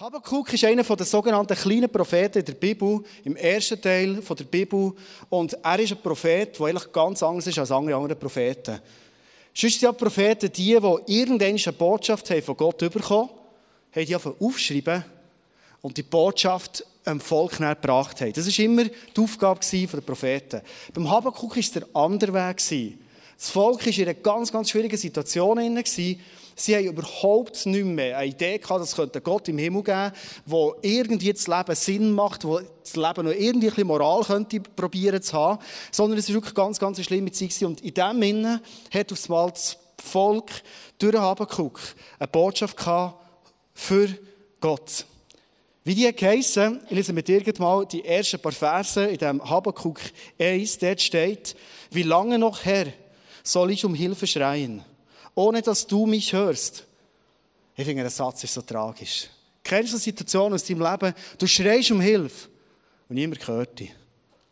Habakkuk 0.00 0.50
ist 0.54 0.64
einer 0.64 0.82
der 0.82 1.04
sogenannten 1.04 1.54
kleinen 1.54 1.90
Propheten 1.90 2.38
in 2.38 2.44
der 2.46 2.54
Bibel, 2.54 3.02
im 3.22 3.36
ersten 3.36 3.78
Teil 3.78 4.14
der 4.14 4.44
Bibel. 4.44 4.94
Und 5.28 5.52
er 5.62 5.78
ist 5.78 5.92
ein 5.92 6.00
Prophet, 6.00 6.58
der 6.58 6.66
eigentlich 6.68 6.90
ganz 6.90 7.22
anders 7.22 7.46
ist 7.46 7.58
als 7.58 7.70
alle 7.70 7.94
anderen 7.94 8.18
Propheten. 8.18 8.80
Sonst 9.52 9.74
sind 9.74 9.82
ja 9.82 9.92
Propheten 9.92 10.50
die, 10.50 10.74
die 10.74 11.14
irgendeine 11.14 11.72
Botschaft 11.76 12.30
haben 12.30 12.40
von 12.40 12.56
Gott 12.56 12.78
bekommen 12.78 13.28
haben, 13.94 14.06
die 14.06 14.14
einfach 14.14 14.32
aufschreiben 14.40 15.04
und 15.82 15.98
die 15.98 16.02
Botschaft 16.02 16.82
dem 17.06 17.20
Volk 17.20 17.58
gebracht 17.58 18.22
haben. 18.22 18.32
Das 18.32 18.46
war 18.46 18.64
immer 18.64 18.84
die 18.84 19.20
Aufgabe 19.20 19.60
der 19.70 20.00
Propheten. 20.00 20.62
Beim 20.94 21.10
Habakkuk 21.10 21.50
war 21.50 21.58
es 21.58 21.72
der 21.72 21.86
andere 21.92 22.32
Weg. 22.32 22.56
Das 23.36 23.50
Volk 23.50 23.84
war 23.84 23.92
in 23.92 24.02
einer 24.04 24.14
ganz, 24.14 24.50
ganz 24.50 24.70
schwierigen 24.70 24.96
Situation. 24.96 25.58
Sie 26.60 26.76
haben 26.76 26.84
überhaupt 26.84 27.64
nicht 27.64 27.86
mehr 27.86 28.18
eine 28.18 28.30
Idee 28.30 28.58
gehabt, 28.58 28.82
dass 28.82 28.98
es 28.98 29.22
Gott 29.24 29.48
im 29.48 29.56
Himmel 29.56 29.82
geben 29.82 30.12
wo 30.44 30.74
irgendwie 30.82 31.32
das 31.32 31.46
Leben 31.46 31.74
Sinn 31.74 32.12
macht, 32.12 32.44
wo 32.44 32.58
das 32.58 32.96
Leben 32.96 33.26
noch 33.26 33.32
irgendwie 33.32 33.68
ein 33.68 33.70
bisschen 33.70 33.86
Moral 33.86 34.22
könnte 34.24 34.60
probieren 34.60 35.22
zu 35.22 35.32
haben. 35.32 35.58
Sondern 35.90 36.18
es 36.18 36.28
war 36.28 36.34
wirklich 36.34 36.54
ganz, 36.54 36.78
ganz 36.78 36.98
eine 36.98 37.04
schlimme 37.04 37.32
Zeit. 37.32 37.62
Und 37.62 37.80
in 37.80 37.94
diesem 37.94 38.20
Sinne 38.20 38.62
hat 38.92 39.10
aufs 39.10 39.28
Mal 39.30 39.50
das 39.50 39.78
Volk 40.04 40.50
durch 40.98 41.16
Habakkuk 41.16 41.80
eine 42.18 42.28
Botschaft 42.28 42.76
gehabt 42.76 43.24
für 43.72 44.08
Gott. 44.60 45.06
Wie 45.82 45.94
die 45.94 46.14
geheissen, 46.14 46.82
ich 46.90 46.90
lese 46.90 47.14
mit 47.14 47.58
mal 47.58 47.86
die 47.86 48.04
ersten 48.04 48.38
paar 48.38 48.52
Verse 48.52 49.02
in 49.02 49.16
dem 49.16 49.42
Habakkuk 49.48 49.98
1, 50.38 50.76
dort 50.78 51.00
steht, 51.00 51.56
wie 51.90 52.02
lange 52.02 52.38
noch, 52.38 52.66
Herr, 52.66 52.88
soll 53.42 53.70
ich 53.70 53.86
um 53.86 53.94
Hilfe 53.94 54.26
schreien? 54.26 54.84
Ohne 55.34 55.62
dass 55.62 55.86
du 55.86 56.06
mich 56.06 56.32
hörst. 56.32 56.86
Ich 57.76 57.84
finde, 57.84 58.02
der 58.02 58.10
Satz 58.10 58.44
ist 58.44 58.54
so 58.54 58.62
tragisch. 58.62 59.28
Kennst 59.62 59.92
du 59.92 59.96
eine 59.96 60.02
Situation 60.02 60.52
aus 60.52 60.64
deinem 60.64 60.82
Leben, 60.82 61.14
du 61.38 61.46
schreist 61.46 61.90
um 61.90 62.00
Hilfe 62.00 62.48
und 63.08 63.16
niemand 63.16 63.46
hört 63.46 63.78
dich? 63.78 63.92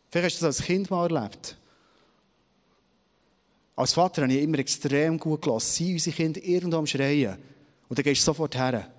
Vielleicht 0.09 0.33
hast 0.35 0.41
du 0.41 0.45
das 0.45 0.57
als 0.57 0.65
Kind 0.65 0.89
mal 0.89 1.11
erlebt. 1.11 1.55
Als 3.75 3.93
Vater 3.93 4.23
habe 4.23 4.33
ich 4.33 4.43
immer 4.43 4.59
extrem 4.59 5.17
gut 5.17 5.41
gelassen. 5.41 5.73
Sie, 5.73 5.93
unsere 5.93 6.15
Kinder, 6.15 6.43
irgendwo 6.43 6.77
am 6.77 6.87
Schreien. 6.87 7.37
Und 7.87 7.97
dann 7.97 8.03
gehst 8.03 8.21
du 8.21 8.25
sofort 8.25 8.55
her. 8.55 8.91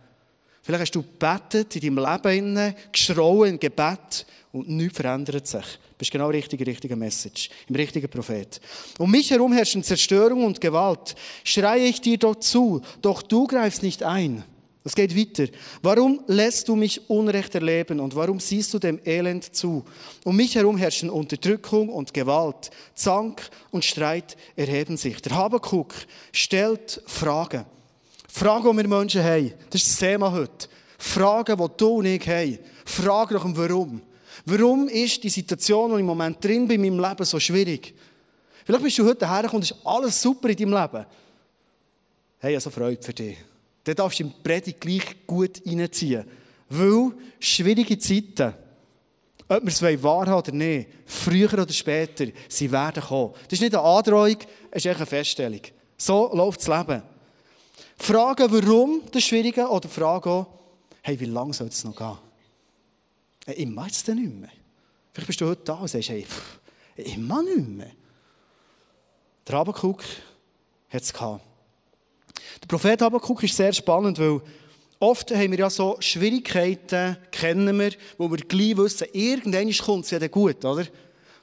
Vielleicht 0.63 0.83
hast 0.83 0.95
du 0.95 1.03
gebetet 1.03 1.77
in 1.77 1.95
deinem 1.95 2.23
Leben, 2.23 2.75
geschrauen 2.93 3.51
im 3.51 3.61
Gebet 3.61 4.27
und 4.53 4.69
nichts 4.69 4.97
verändert 4.97 5.47
sich. 5.47 5.65
Du 5.65 5.97
bist 5.99 6.11
genau 6.11 6.29
richtig, 6.29 6.67
richtige 6.67 6.97
Message, 6.97 7.51
im 7.69 7.75
richtigen 7.75 8.09
Prophet. 8.09 8.61
Um 8.99 9.11
mich 9.11 9.31
herum 9.31 9.53
herrschen 9.53 9.83
Zerstörung 9.83 10.45
und 10.45 10.61
Gewalt. 10.61 11.15
Schreie 11.45 11.87
ich 11.87 12.01
dir 12.01 12.19
dort 12.19 12.45
zu, 12.45 12.81
doch 13.01 13.23
du 13.23 13.47
greifst 13.47 13.83
nicht 13.83 14.03
ein. 14.03 14.45
Es 14.83 14.95
geht 14.95 15.15
weiter. 15.15 15.51
Warum 15.83 16.23
lässt 16.27 16.69
du 16.69 16.75
mich 16.75 17.09
Unrecht 17.11 17.55
erleben 17.55 18.01
und 18.01 18.15
warum 18.15 18.41
siehst 18.41 18.73
du 18.73 18.79
dem 18.79 18.99
Elend 19.05 19.55
zu? 19.55 19.85
Um 20.25 20.37
mich 20.37 20.55
herum 20.55 20.79
herrschen 20.79 21.11
Unterdrückung 21.11 21.91
und 21.91 22.15
Gewalt. 22.15 22.71
Zank 22.95 23.51
und 23.71 23.85
Streit 23.85 24.39
erheben 24.57 24.97
sich. 24.97 25.21
Der 25.21 25.35
Habakuk 25.35 25.95
stellt 26.33 27.03
Fragen. 27.07 27.67
Fragen, 28.33 28.71
die 28.71 28.83
wir 28.83 28.89
Menschen 28.89 29.23
haben. 29.23 29.53
Das 29.71 29.83
ist 29.83 29.91
das 29.91 29.99
Thema 29.99 30.31
heute. 30.31 30.69
Fragen, 30.99 31.57
die 31.57 31.77
du 31.77 31.89
und 31.89 32.07
ich 32.07 32.29
haben. 32.29 32.59
Fragen 32.85 33.35
nach 33.35 33.43
dem 33.43 33.57
Warum. 33.57 34.03
Warum 34.45 34.89
ist 34.89 35.23
die 35.23 35.29
Situation, 35.29 35.91
der 35.91 35.99
ich 35.99 36.01
im 36.01 36.07
Moment 36.07 36.43
drin 36.43 36.67
bin, 36.67 36.83
in 36.83 36.97
meinem 36.97 37.09
Leben 37.11 37.25
so 37.25 37.39
schwierig? 37.41 37.95
Vielleicht 38.65 38.85
bist 38.85 38.99
du 38.99 39.07
heute 39.07 39.29
hergekommen 39.29 39.63
und 39.63 39.71
ist 39.71 39.77
alles 39.85 40.21
super 40.21 40.49
in 40.49 40.57
deinem 40.57 40.81
Leben. 40.81 41.07
Hey, 42.39 42.53
ich 42.53 42.57
habe 42.57 42.61
so 42.61 42.71
Freude 42.71 43.03
für 43.03 43.13
dich. 43.13 43.37
Dann 43.85 43.95
darfst 43.97 44.21
du 44.21 44.25
im 44.25 44.33
Predigt 44.43 44.81
gleich 44.81 45.27
gut 45.27 45.61
reinziehen. 45.67 46.25
Weil 46.69 47.13
schwierige 47.41 47.99
Zeiten, 47.99 48.55
ob 49.49 49.63
wir 49.63 49.69
es 49.69 49.83
wahrhaben 49.83 50.35
oder 50.35 50.53
nicht, 50.53 50.89
früher 51.05 51.53
oder 51.53 51.73
später, 51.73 52.27
sie 52.49 52.71
werden 52.71 53.03
kommen. 53.03 53.33
Das 53.45 53.55
ist 53.55 53.61
nicht 53.61 53.75
eine 53.75 53.85
Androhung, 53.85 54.37
es 54.71 54.85
ist 54.85 54.97
eine 54.97 55.07
Feststellung. 55.07 55.63
So 55.97 56.31
läuft 56.33 56.61
das 56.61 56.69
Leben. 56.69 57.03
Fragen, 58.03 58.51
warum 58.51 59.03
das 59.13 59.23
Schwierige, 59.25 59.69
oder 59.69 59.89
fragen 59.89 60.31
auch, 60.31 60.47
hey, 61.03 61.21
wie 61.21 61.27
lange 61.27 61.53
soll 61.53 61.69
es 61.69 61.85
noch 61.85 61.95
gehen? 61.95 62.19
Ich 63.55 63.67
mache 63.67 63.91
es 63.91 64.03
dann 64.03 64.17
nicht 64.17 64.35
mehr. 64.35 64.51
Vielleicht 65.13 65.27
bist 65.27 65.41
du 65.41 65.47
heute 65.47 65.63
da 65.65 65.75
und 65.75 65.89
sagst, 65.89 66.09
hey, 66.09 66.25
pff, 66.25 66.61
ich 66.97 67.19
mache 67.19 67.45
nicht 67.45 67.69
mehr. 67.69 67.91
Der 69.47 69.59
Habakuk 69.59 70.03
hat 70.89 71.03
es 71.03 71.13
gehabt. 71.13 71.45
Der 72.63 72.67
Prophet 72.69 73.03
Habakuk 73.03 73.43
ist 73.43 73.57
sehr 73.57 73.73
spannend, 73.73 74.19
weil 74.19 74.41
oft 74.99 75.31
haben 75.33 75.51
wir 75.51 75.59
ja 75.59 75.71
so 75.71 75.97
Schwierigkeiten, 76.01 77.19
kennen 77.31 77.79
wir, 77.79 77.93
wo 78.17 78.31
wir 78.31 78.39
gleich 78.39 78.77
wissen, 78.77 79.09
irgendwann 79.13 79.71
kommt 79.73 80.05
es 80.07 80.11
ja 80.11 80.19
dann 80.19 80.31
gut, 80.31 80.65
oder? 80.65 80.87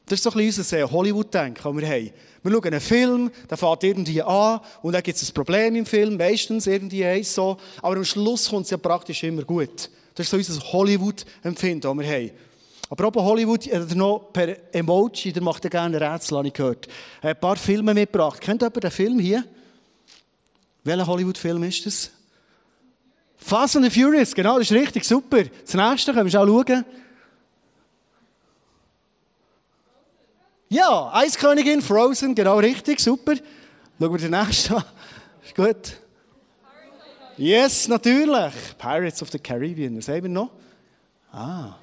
Das 0.08 0.20
ist 0.20 0.24
so 0.24 0.32
ein 0.32 0.38
bisschen 0.38 0.64
unser 0.64 0.92
Hollywood-Denken, 0.92 1.62
das 1.64 1.76
wir 1.76 1.88
haben. 1.88 2.12
Wir 2.44 2.52
schauen 2.52 2.64
einen 2.66 2.80
Film, 2.80 3.32
der 3.50 3.58
fährt 3.58 3.84
irgendwie 3.84 4.22
an 4.22 4.62
und 4.82 4.94
dann 4.94 5.04
gibt 5.04 5.18
es 5.18 5.30
ein 5.30 5.34
Problem 5.34 5.76
im 5.76 5.86
Film, 5.86 6.16
meistens 6.16 6.66
irgendwie 6.66 7.04
eins 7.04 7.36
so, 7.36 7.58
aber 7.82 7.98
am 7.98 8.06
Schluss 8.06 8.50
kommt 8.50 8.64
es 8.66 8.72
ja 8.72 8.78
praktisch 8.78 9.24
immer 9.24 9.44
gut. 9.44 9.90
Das 10.16 10.26
ist 10.26 10.30
so 10.30 10.38
unser 10.38 10.72
Hollywood-Empfinden, 10.72 11.82
das 11.82 11.98
wir 11.98 12.08
haben. 12.08 12.32
Aber 12.90 13.08
auch 13.10 13.26
Hollywood, 13.26 13.68
er 13.68 13.82
noch 13.96 14.32
per 14.32 14.74
Emoji, 14.74 15.34
der 15.34 15.44
macht 15.44 15.66
ja 15.66 15.70
gerne 15.70 16.00
Rätsel, 16.00 16.38
habe 16.38 16.48
ich 16.48 16.54
gehört. 16.54 16.88
Er 17.22 17.32
ein 17.32 17.40
paar 17.40 17.58
Filme 17.58 17.94
mitgebracht. 17.94 18.40
Kennt 18.40 18.62
jemand 18.62 18.82
den 18.82 18.92
Film 18.92 19.20
hier? 19.20 19.44
Welcher 20.86 21.06
Hollywood-Film 21.06 21.64
ist 21.64 21.86
das? 21.86 22.12
Fast 23.36 23.76
and 23.76 23.86
the 23.86 23.92
Furious, 23.92 24.34
genau, 24.34 24.58
das 24.58 24.72
ist 24.72 24.78
richtig, 24.78 25.04
super. 25.04 25.44
Das 25.66 25.74
nächste 25.74 26.14
können 26.14 26.26
wir 26.26 26.32
schon 26.32 26.48
schauen. 26.48 26.86
Ja, 30.70 31.12
Eiskönigin, 31.14 31.82
Frozen, 31.82 32.36
genau 32.36 32.58
richtig, 32.60 33.00
super. 33.00 33.36
Schauen 34.00 34.12
wir 34.12 34.20
den 34.20 34.32
nächsten 34.32 34.74
an. 34.74 34.84
Ist 35.44 35.56
gut. 35.56 35.98
Yes, 37.38 37.88
natürlich. 37.88 38.54
Pirates 38.78 39.22
of 39.22 39.32
the 39.32 39.40
Caribbean. 39.40 39.98
Was 39.98 40.10
haben 40.10 40.24
wir 40.24 40.30
noch? 40.30 40.50
Ah. 41.32 41.76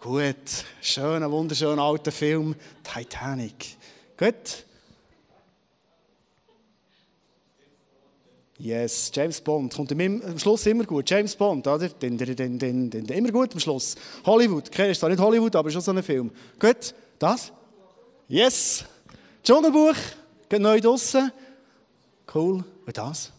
Gut. 0.00 0.36
Schöner, 0.80 1.30
wunderschöner 1.30 1.82
alter 1.82 2.12
Film. 2.12 2.54
Titanic. 2.82 3.76
Gut. 4.16 4.64
Yes, 8.56 9.10
James 9.14 9.40
Bond. 9.40 9.74
Kommt 9.74 9.92
am 9.92 10.38
Schluss 10.38 10.64
immer 10.66 10.84
gut. 10.84 11.10
James 11.10 11.36
Bond, 11.36 11.66
oder? 11.66 11.88
Den, 11.88 12.16
den, 12.16 12.58
den, 12.58 12.90
den, 12.90 13.04
immer 13.06 13.30
gut 13.30 13.52
am 13.52 13.60
Schluss. 13.60 13.96
Hollywood. 14.24 14.68
Okay, 14.68 14.90
ist 14.92 15.00
zwar 15.00 15.10
nicht 15.10 15.20
Hollywood, 15.20 15.54
aber 15.56 15.70
schon 15.70 15.82
so 15.82 15.90
ein 15.90 16.02
Film. 16.02 16.30
Gut. 16.58 16.94
Das? 17.18 17.52
Yes. 18.28 18.84
Dschungelbuch. 19.42 19.96
Geht 20.48 20.60
neu 20.60 20.80
draussen. 20.80 21.32
Cool. 22.32 22.64
Und 22.86 22.96
das? 22.96 23.32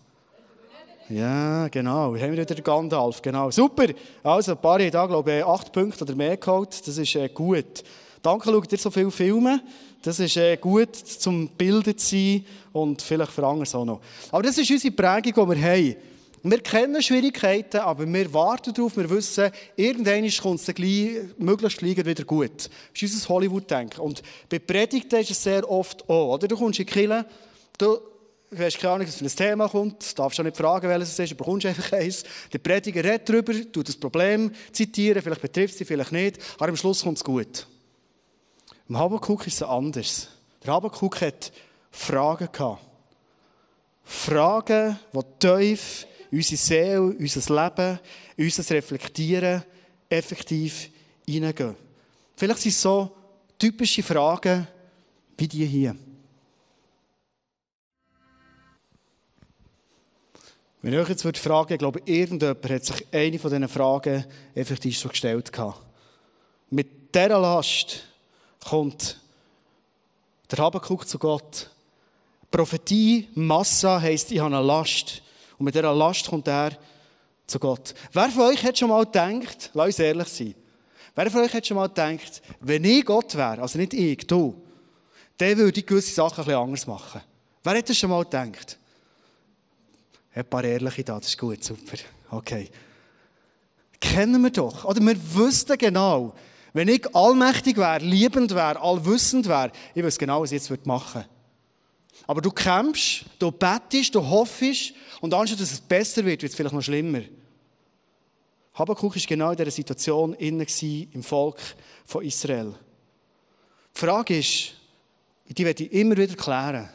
Ja, 1.08 1.68
genau. 1.70 2.14
Wir 2.14 2.22
haben 2.22 2.34
wieder 2.34 2.46
den 2.46 2.64
Gandalf. 2.64 3.22
Genau. 3.22 3.50
Super. 3.52 3.88
Also, 4.22 4.52
ein 4.52 4.58
paar 4.62 4.80
haben 4.80 4.92
da, 4.92 5.06
glaube 5.06 5.38
ich, 5.38 5.46
acht 5.46 5.72
Punkte 5.72 6.04
oder 6.04 6.16
mehr 6.16 6.38
geholt. 6.38 6.86
Das 6.86 6.98
ist 6.98 7.16
äh, 7.16 7.30
gut. 7.30 7.84
Danke, 8.22 8.50
schaut 8.50 8.72
ihr 8.72 8.78
so 8.78 8.92
viele 8.92 9.12
Filme. 9.12 9.62
Das 10.02 10.20
ist 10.20 10.36
äh, 10.38 10.58
gut, 10.58 10.96
zum 10.96 11.48
Bilden 11.50 11.98
zu 11.98 12.16
sein 12.16 12.46
und 12.74 13.02
vielleicht 13.02 13.32
für 13.32 13.46
andere 13.46 13.78
auch 13.78 13.86
noch. 13.86 14.02
Aber 14.32 14.44
das 14.44 14.58
ist 14.58 14.70
unsere 14.70 14.94
Prägung, 14.94 15.50
die 15.50 15.56
wir 15.56 15.70
haben. 15.70 15.96
Wir 16.44 16.60
kennen 16.60 17.02
Schwierigkeiten, 17.02 17.78
aber 17.78 18.06
wir 18.06 18.34
warten 18.34 18.74
darauf, 18.74 18.96
wir 18.96 19.10
wissen, 19.10 19.52
irgendwann 19.76 20.30
kommt 20.42 20.62
es 20.62 21.38
möglichst 21.38 21.80
gleich 21.80 21.98
wieder 21.98 22.24
gut. 22.24 22.70
Das 22.94 23.02
ist 23.02 23.14
unser 23.14 23.30
Hollywood-Denken. 23.30 24.00
Und 24.00 24.22
bei 24.48 24.60
Predigten 24.60 25.20
ist 25.20 25.32
es 25.32 25.44
sehr 25.44 25.70
oft 25.70 26.10
auch, 26.10 26.36
oder? 26.36 26.48
Du 26.48 26.56
kommst 26.56 26.80
in 26.80 26.86
die 26.86 26.92
Kirche, 26.92 27.26
du 27.78 28.00
hast 28.58 28.80
keine 28.80 28.94
Ahnung, 28.94 29.08
was 29.08 29.16
für 29.16 29.26
ein 29.26 29.30
Thema 29.30 29.68
kommt, 29.68 30.12
du 30.12 30.16
darfst 30.16 30.40
auch 30.40 30.44
nicht 30.44 30.56
fragen, 30.56 30.88
welches 30.88 31.10
es 31.12 31.20
ist, 31.20 31.32
du 31.32 31.36
bekommst 31.36 31.66
einfach 31.66 31.92
eins. 31.94 32.24
Der 32.54 32.60
Prediger 32.60 33.04
redet 33.04 33.28
darüber, 33.28 33.54
tut 33.72 33.90
das 33.90 33.98
Problem 33.98 34.52
zitieren, 34.72 35.22
vielleicht 35.22 35.42
betrifft 35.42 35.74
es 35.74 35.78
dich, 35.80 35.88
vielleicht 35.88 36.12
nicht, 36.14 36.40
aber 36.58 36.70
am 36.70 36.78
Schluss 36.78 37.04
kommt 37.04 37.18
es 37.18 37.24
gut. 37.24 37.68
Im 38.88 38.98
Habakuk 38.98 39.46
ist 39.46 39.56
es 39.56 39.64
anders. 39.64 40.30
Der 40.66 40.74
Habakuk 40.74 41.22
hat 41.22 41.52
Fragen 41.92 42.50
gehabt. 42.52 42.82
Fragen, 44.04 44.98
die 45.14 45.20
tief 45.40 46.08
unsere 46.32 46.58
Seele, 46.58 47.02
unser 47.02 47.64
Leben, 47.64 48.00
unser 48.38 48.76
Reflektieren 48.76 49.64
effektiv 50.10 50.90
hineingehen. 51.26 51.76
Vielleicht 52.36 52.62
sind 52.62 52.72
es 52.72 52.82
so 52.82 53.16
typische 53.58 54.04
Fragen 54.04 54.68
wie 55.38 55.48
die 55.48 55.66
hier. 55.66 55.96
Wenn 60.82 60.94
ich 60.94 61.00
euch 61.00 61.10
jetzt 61.10 61.26
würde 61.26 61.40
fragen, 61.40 61.74
ich 61.74 61.80
glaube, 61.80 62.02
irgendjemand 62.06 62.70
hat 62.70 62.86
sich 62.86 63.06
eine 63.12 63.38
von 63.38 63.52
diesen 63.52 63.68
Fragen 63.68 64.26
effektiv 64.56 64.98
schon 64.98 65.12
gestellt. 65.12 65.52
Mit 66.70 67.14
dieser 67.14 67.40
Last 67.40 68.04
kommt 68.64 69.20
der 70.50 70.60
Habakuk 70.60 71.08
zu 71.08 71.20
Gott. 71.20 71.70
Prophetie, 72.50 73.28
Massa 73.36 74.00
heisst, 74.00 74.32
ich 74.32 74.40
habe 74.40 74.56
eine 74.56 74.66
Last. 74.66 75.22
Und 75.60 75.66
mit 75.66 75.76
dieser 75.76 75.94
Last 75.94 76.28
kommt 76.28 76.48
er 76.48 76.72
zu 77.46 77.60
Gott. 77.60 77.94
Wer 78.14 78.30
von 78.30 78.44
euch 78.44 78.64
hat 78.64 78.78
schon 78.78 78.90
mal 78.90 79.04
gedacht, 79.06 79.72
lass 79.74 79.88
uns 79.88 80.00
ehrlich 80.00 80.28
sein, 80.30 80.56
wer 81.16 81.30
von 81.30 81.42
euch 81.42 81.54
hat 81.54 81.68
schon 81.68 81.76
mal 81.76 81.88
gedacht, 81.88 82.42
wenn 82.62 82.84
ich 82.86 83.06
Gott 83.06 83.36
wäre, 83.36 83.62
also 83.62 83.78
nicht 83.78 83.94
ich, 83.94 84.26
du, 84.26 84.62
dann 85.38 85.58
würde 85.58 85.80
ich 85.80 85.86
gewisse 85.86 86.14
Sachen 86.14 86.46
bisschen 86.46 86.60
anders 86.60 86.88
machen. 86.88 87.22
Wer 87.64 87.78
hat 87.78 87.90
das 87.90 87.98
schon 87.98 88.10
mal 88.10 88.24
gedacht? 88.24 88.78
Ein 90.34 90.46
paar 90.46 90.64
Ehrliche 90.64 91.04
da, 91.04 91.20
das 91.20 91.30
ist 91.30 91.38
gut, 91.38 91.64
super. 91.64 91.98
Okay. 92.32 92.70
Kennen 94.00 94.42
wir 94.42 94.52
doch. 94.52 94.86
Oder 94.86 95.02
wir 95.02 95.36
wüssten 95.36 95.78
genau, 95.78 96.34
wenn 96.72 96.88
ich 96.88 97.14
allmächtig 97.14 97.76
wäre, 97.76 98.00
liebend 98.00 98.56
wäre, 98.56 98.80
allwissend 98.80 99.48
wäre, 99.48 99.72
ich 99.94 100.04
wüsste 100.04 100.20
genau, 100.20 100.42
was 100.42 100.52
ich 100.52 100.70
jetzt 100.70 100.86
machen 100.86 101.22
würde. 101.22 101.39
Aber 102.28 102.42
du 102.42 102.52
kämpfst, 102.52 103.26
du 103.40 103.52
bettest, 103.52 104.14
du 104.14 104.28
hoffst 104.28 104.94
und 105.22 105.34
anstatt 105.34 105.60
dass 105.60 105.72
es 105.72 105.82
besser 105.82 106.24
wird, 106.26 106.42
wird 106.42 106.52
es 106.52 106.56
vielleicht 106.56 106.76
noch 106.76 106.82
schlimmer. 106.82 107.22
Habakkuk 108.74 109.16
war 109.16 109.24
genau 109.28 109.52
in 109.52 109.58
dieser 109.58 109.72
Situation 109.72 110.34
innen 110.34 110.66
im 111.12 111.24
Volk 111.24 111.58
von 112.06 112.24
Israel. 112.24 112.74
Die 113.96 114.00
Frage 114.00 114.38
ist, 114.38 114.74
die 115.48 115.66
werde 115.66 115.84
ich 115.84 115.92
immer 115.92 116.16
wieder 116.16 116.36
klären. 116.36 116.90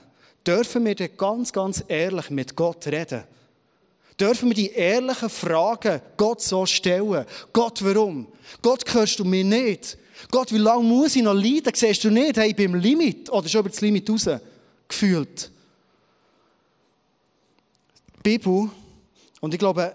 Dürfen 0.46 0.84
wir 0.84 0.94
denn 0.94 1.16
ganz, 1.16 1.52
ganz 1.52 1.84
ehrlich 1.88 2.30
mit 2.30 2.54
Gott 2.54 2.86
reden? 2.86 3.24
Dürfen 4.18 4.50
wir 4.50 4.54
die 4.54 4.70
ehrlichen 4.70 5.28
Fragen 5.28 6.00
Gott 6.16 6.40
so 6.40 6.64
stellen? 6.64 7.26
Gott, 7.52 7.84
warum? 7.84 8.28
Gott, 8.62 8.84
hörst 8.94 9.18
du 9.18 9.24
mir 9.24 9.44
nicht? 9.44 9.98
Gott, 10.30 10.52
wie 10.52 10.58
lange 10.58 10.84
muss 10.84 11.16
ich 11.16 11.22
noch 11.22 11.34
leiden? 11.34 11.72
Siehst 11.74 12.04
du 12.04 12.10
nicht, 12.10 12.36
hey, 12.36 12.50
ich 12.50 12.56
bin 12.56 12.72
im 12.72 12.80
Limit 12.80 13.30
oder 13.30 13.48
schon 13.48 13.60
über 13.60 13.70
das 13.70 13.80
Limit 13.80 14.08
raus 14.08 14.28
gefühlt? 14.94 15.50
Die 18.16 18.22
Bibel, 18.22 18.70
und 19.40 19.52
ich 19.52 19.58
glaube, 19.58 19.94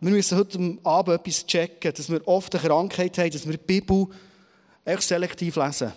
wir 0.00 0.10
müssen 0.10 0.36
heute 0.36 0.78
Abend 0.84 1.18
etwas 1.18 1.46
checken, 1.46 1.92
dass 1.94 2.10
wir 2.10 2.26
oft 2.28 2.54
eine 2.54 2.62
Krankheit 2.62 3.16
haben, 3.16 3.30
dass 3.30 3.46
wir 3.46 3.56
die 3.56 3.64
Bibel 3.64 4.06
echt 4.84 5.02
selektiv 5.02 5.56
lesen. 5.56 5.92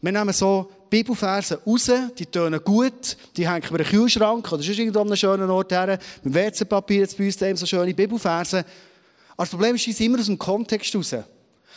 Wir 0.00 0.12
nehmen 0.12 0.32
so 0.32 0.70
Bibelverse 0.88 1.60
raus, 1.66 1.90
die 2.16 2.26
tönen 2.26 2.62
gut, 2.62 3.16
die 3.36 3.48
hängen 3.48 3.64
wir 3.64 3.70
in 3.72 3.76
den 3.78 3.86
Kühlschrank 3.86 4.50
oder 4.52 4.62
sonst 4.62 4.78
irgendwo 4.78 5.00
an 5.00 5.08
einem 5.08 5.16
schönen 5.16 5.50
Ort 5.50 5.72
her. 5.72 5.98
Mit 6.22 6.34
WC-Papier 6.34 7.00
jetzt 7.00 7.18
bei 7.18 7.26
uns 7.26 7.36
daheim 7.36 7.56
so 7.56 7.66
schöne 7.66 7.92
Bibelverse. 7.92 8.58
Aber 9.30 9.42
das 9.42 9.50
Problem 9.50 9.74
ist, 9.74 9.84
sie 9.84 9.92
sind 9.92 10.06
immer 10.06 10.20
aus 10.20 10.26
dem 10.26 10.38
Kontext 10.38 10.94
raus. 10.94 11.12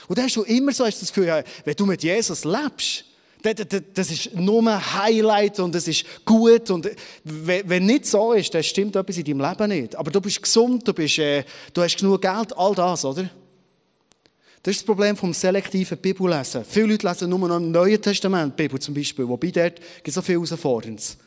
Und 0.08 0.18
dann 0.18 0.26
hast 0.26 0.36
du 0.36 0.44
immer 0.44 0.72
so 0.72 0.86
hast 0.86 1.02
das 1.02 1.12
Gefühl, 1.12 1.44
wenn 1.66 1.76
du 1.76 1.86
mit 1.86 2.04
Jesus 2.04 2.46
lebst, 2.46 3.06
das 3.44 4.10
ist 4.10 4.34
nur 4.36 4.66
ein 4.66 4.94
Highlight 4.94 5.60
und 5.60 5.76
es 5.76 5.88
ist 5.88 6.06
gut. 6.24 6.72
Und 6.72 6.90
wenn 7.24 7.86
nicht 7.86 8.06
so 8.06 8.32
ist, 8.32 8.54
dann 8.54 8.64
stimmt 8.64 8.96
etwas 8.96 9.18
in 9.18 9.26
deinem 9.26 9.42
Leben 9.42 9.70
nicht. 9.70 9.96
Aber 9.98 10.12
du 10.12 10.22
bist 10.22 10.42
gesund, 10.42 10.88
du, 10.88 10.94
bist, 10.94 11.20
äh, 11.20 11.44
du 11.74 11.82
hast 11.82 11.98
genug 11.98 12.22
Geld, 12.22 12.58
all 12.58 12.74
das, 12.74 13.04
oder? 13.04 13.30
Das 14.64 14.72
ist 14.72 14.82
das 14.82 14.86
Problem 14.86 15.18
vom 15.18 15.34
selektiven 15.34 15.98
Bibellesen. 15.98 16.64
Viele 16.64 16.86
Leute 16.88 17.06
lesen 17.06 17.30
nur 17.30 17.40
noch 17.40 17.58
im 17.58 17.70
Neuen 17.70 18.02
Testament 18.02 18.56
Bibel 18.56 18.80
zum 18.80 18.94
Beispiel, 18.94 19.28
wobei 19.28 19.52
dort 19.52 19.76
gibt 19.76 20.08
es 20.08 20.14
so 20.14 20.22
viel 20.22 20.36
Herausforderndes. 20.36 21.18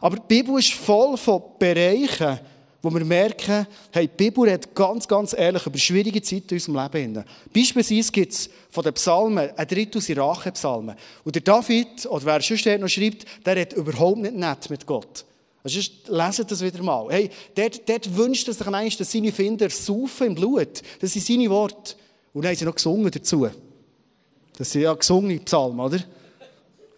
Aber 0.00 0.16
die 0.16 0.22
Bibel 0.26 0.58
ist 0.58 0.72
voll 0.72 1.18
von 1.18 1.42
Bereichen, 1.58 2.40
wo 2.82 2.92
wir 2.92 3.04
merken, 3.04 3.66
hey, 3.92 4.08
die 4.08 4.16
Bibel 4.16 4.48
redet 4.48 4.74
ganz, 4.74 5.06
ganz 5.06 5.34
ehrlich 5.34 5.66
über 5.66 5.78
schwierige 5.78 6.22
Zeiten 6.22 6.48
in 6.50 6.56
unserem 6.56 6.92
Leben. 6.92 7.24
Beispielsweise 7.52 8.12
gibt 8.12 8.32
es 8.32 8.50
von 8.70 8.84
den 8.84 8.94
Psalmen 8.94 9.50
ein 9.54 9.68
Drittel 9.68 10.00
sind 10.00 10.18
Rachepsalmen. 10.18 10.96
Und 11.24 11.34
der 11.34 11.42
David, 11.42 12.06
oder 12.06 12.24
wer 12.24 12.40
sonst 12.40 12.66
noch 12.66 12.88
schreibt, 12.88 13.26
der 13.44 13.56
redet 13.56 13.74
überhaupt 13.74 14.18
nicht 14.18 14.34
nett 14.34 14.70
mit 14.70 14.86
Gott. 14.86 15.24
Also 15.62 15.78
leset 16.08 16.50
das 16.50 16.62
wieder 16.62 16.82
mal. 16.82 17.08
Hey, 17.10 17.30
dort, 17.54 17.86
dort 17.86 18.16
wünscht 18.16 18.48
er 18.48 18.54
sich 18.54 18.66
eigentlich, 18.66 18.96
dass 18.96 19.12
seine 19.12 19.30
Finder 19.30 19.68
saufen 19.68 20.28
im 20.28 20.34
Blut. 20.34 20.80
Das 21.00 21.12
sind 21.12 21.26
seine 21.26 21.50
Worte. 21.50 21.96
Und 22.32 22.42
dann 22.42 22.50
haben 22.50 22.56
sie 22.56 22.64
noch 22.64 22.74
gesungen 22.74 23.10
dazu. 23.10 23.48
Das 24.56 24.70
sind 24.70 24.82
ja 24.82 24.94
gesungene 24.94 25.40
Psalmen, 25.40 25.80
oder? 25.80 25.98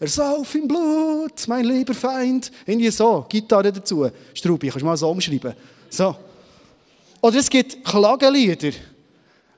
Er 0.02 0.08
sauf 0.08 0.52
im 0.56 0.66
Blut, 0.66 1.46
mein 1.46 1.64
lieber 1.64 1.94
Feind. 1.94 2.50
Irgendwie 2.66 2.90
so. 2.90 3.24
Gitarre 3.28 3.72
dazu. 3.72 4.10
Strubi, 4.34 4.66
kannst 4.66 4.82
du 4.82 4.86
mal 4.86 4.96
so 4.96 5.08
umschreiben. 5.08 5.54
So. 5.88 6.16
Oder 7.20 7.36
es 7.36 7.48
gibt 7.48 7.84
Klagelieder. 7.84 8.72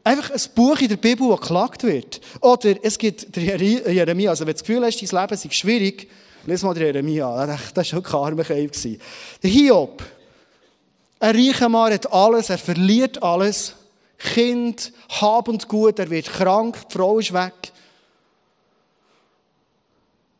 Einfach 0.04 0.32
ein 0.32 0.40
Buch 0.54 0.78
in 0.82 0.88
der 0.88 0.98
Bibel, 0.98 1.28
wo 1.28 1.36
geklagt 1.36 1.82
wird. 1.84 2.20
Oder 2.42 2.74
es 2.82 2.98
gibt 2.98 3.34
Jeremia. 3.34 4.28
Also, 4.28 4.42
wenn 4.42 4.48
du 4.48 4.52
das 4.52 4.64
Gefühl 4.64 4.84
hast, 4.84 5.00
dein 5.00 5.22
Leben 5.22 5.36
sei 5.38 5.48
schwierig, 5.50 6.10
lese 6.44 6.66
mal 6.66 6.76
Jeremia. 6.76 7.46
Das 7.46 7.74
war 7.74 8.02
schon 8.02 8.04
ein 8.04 8.70
Der 9.42 9.50
Hiob. 9.50 10.02
Ein 11.20 11.36
reicher 11.36 11.70
Mann 11.70 11.90
hat 11.90 12.12
alles, 12.12 12.50
er 12.50 12.58
verliert 12.58 13.22
alles. 13.22 13.76
Kind, 14.18 14.92
habend 15.08 15.68
gut, 15.68 15.98
er 15.98 16.10
wird 16.10 16.26
krank, 16.26 16.76
die 16.90 16.92
Frau 16.92 17.18
ist 17.18 17.32
weg. 17.32 17.72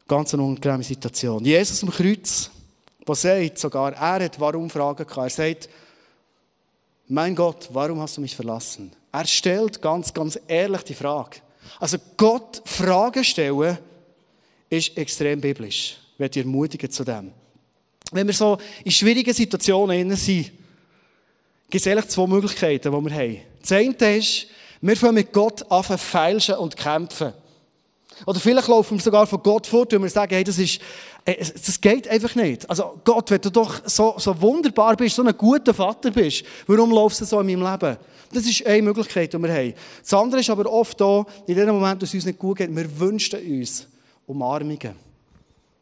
Ganz 0.07 0.35
eine 0.35 0.43
unangenehme 0.43 0.85
Situation. 0.85 1.45
Jesus 1.45 1.83
am 1.83 1.91
Kreuz, 1.91 2.51
der 3.07 3.15
sagt 3.15 3.59
sogar, 3.59 3.93
er 3.93 4.25
hat 4.25 4.39
warum 4.39 4.69
Fragen 4.69 5.07
gehabt. 5.07 5.17
Er 5.17 5.31
sagt, 5.31 5.69
mein 7.09 7.35
Gott, 7.35 7.69
warum 7.73 8.01
hast 8.01 8.17
du 8.17 8.21
mich 8.21 8.35
verlassen? 8.35 8.93
Er 9.13 9.27
stellt 9.27 9.81
ganz, 9.81 10.13
ganz 10.13 10.39
ehrlich 10.47 10.83
die 10.83 10.95
Frage. 10.95 11.37
Also 11.79 11.99
Gott 12.17 12.63
Fragen 12.65 13.25
stellen, 13.25 13.79
ist 14.71 14.97
extrem 14.97 15.41
biblisch. 15.41 15.99
Ich 16.15 16.21
werde 16.21 16.41
ermutigen 16.41 16.91
zu 16.91 17.05
dem. 17.05 17.33
Wenn 18.11 18.27
wir 18.27 18.35
so 18.35 18.59
in 18.85 18.91
schwierigen 18.91 19.35
Situationen 19.35 20.15
sind, 20.17 20.53
gibt 21.71 21.87
es 21.87 21.87
eigentlich 21.87 22.09
zwei 22.09 22.27
Möglichkeiten, 22.27 22.93
die 22.93 23.11
wir 23.11 23.15
haben. 23.15 23.41
Das 23.61 23.73
eine 23.73 24.17
ist, 24.17 24.47
wir 24.81 24.97
fangen 24.97 25.15
mit 25.15 25.33
Gott 25.33 25.71
an 25.71 25.83
feilschen 25.83 26.57
und 26.57 26.77
kämpfen. 26.77 27.33
Oder 28.27 28.41
vielleicht 28.41 28.69
laufen 28.69 28.97
wir 28.97 29.03
sogar 29.03 29.27
von 29.27 29.43
Gott 29.43 29.67
fort 29.67 29.93
und 29.93 30.03
wir 30.03 30.11
sagen, 30.11 30.35
hey, 30.35 30.45
das 30.45 30.59
ist, 30.59 30.81
das 31.25 31.81
geht 31.81 32.09
einfach 32.09 32.35
nicht. 32.35 32.69
Also 32.69 33.01
Gott, 33.05 33.31
wenn 33.31 33.41
du 33.41 33.51
doch 33.51 33.81
so, 33.87 34.15
so 34.19 34.41
wunderbar 34.41 34.97
bist, 34.97 35.17
so 35.17 35.23
ein 35.23 35.37
guter 35.37 35.75
Vater 35.75 36.11
bist, 36.11 36.45
warum 36.67 36.91
laufst 36.91 37.21
du 37.21 37.25
so 37.25 37.41
in 37.41 37.47
meinem 37.47 37.73
Leben? 37.73 37.97
Das 38.33 38.45
ist 38.45 38.67
eine 38.67 38.83
Möglichkeit, 38.83 39.33
die 39.33 39.39
wir 39.39 39.53
haben. 39.53 39.75
Das 40.01 40.15
andere 40.15 40.41
ist 40.41 40.51
aber 40.51 40.71
oft 40.71 41.01
auch, 41.03 41.27
in 41.47 41.55
dem 41.55 41.69
Moment, 41.69 42.01
wo 42.01 42.05
es 42.05 42.15
uns 42.15 42.25
nicht 42.25 42.39
gut 42.39 42.59
geht, 42.59 42.75
wir 42.75 42.99
wünschen 42.99 43.41
uns 43.41 43.87
Umarmungen. 44.27 44.97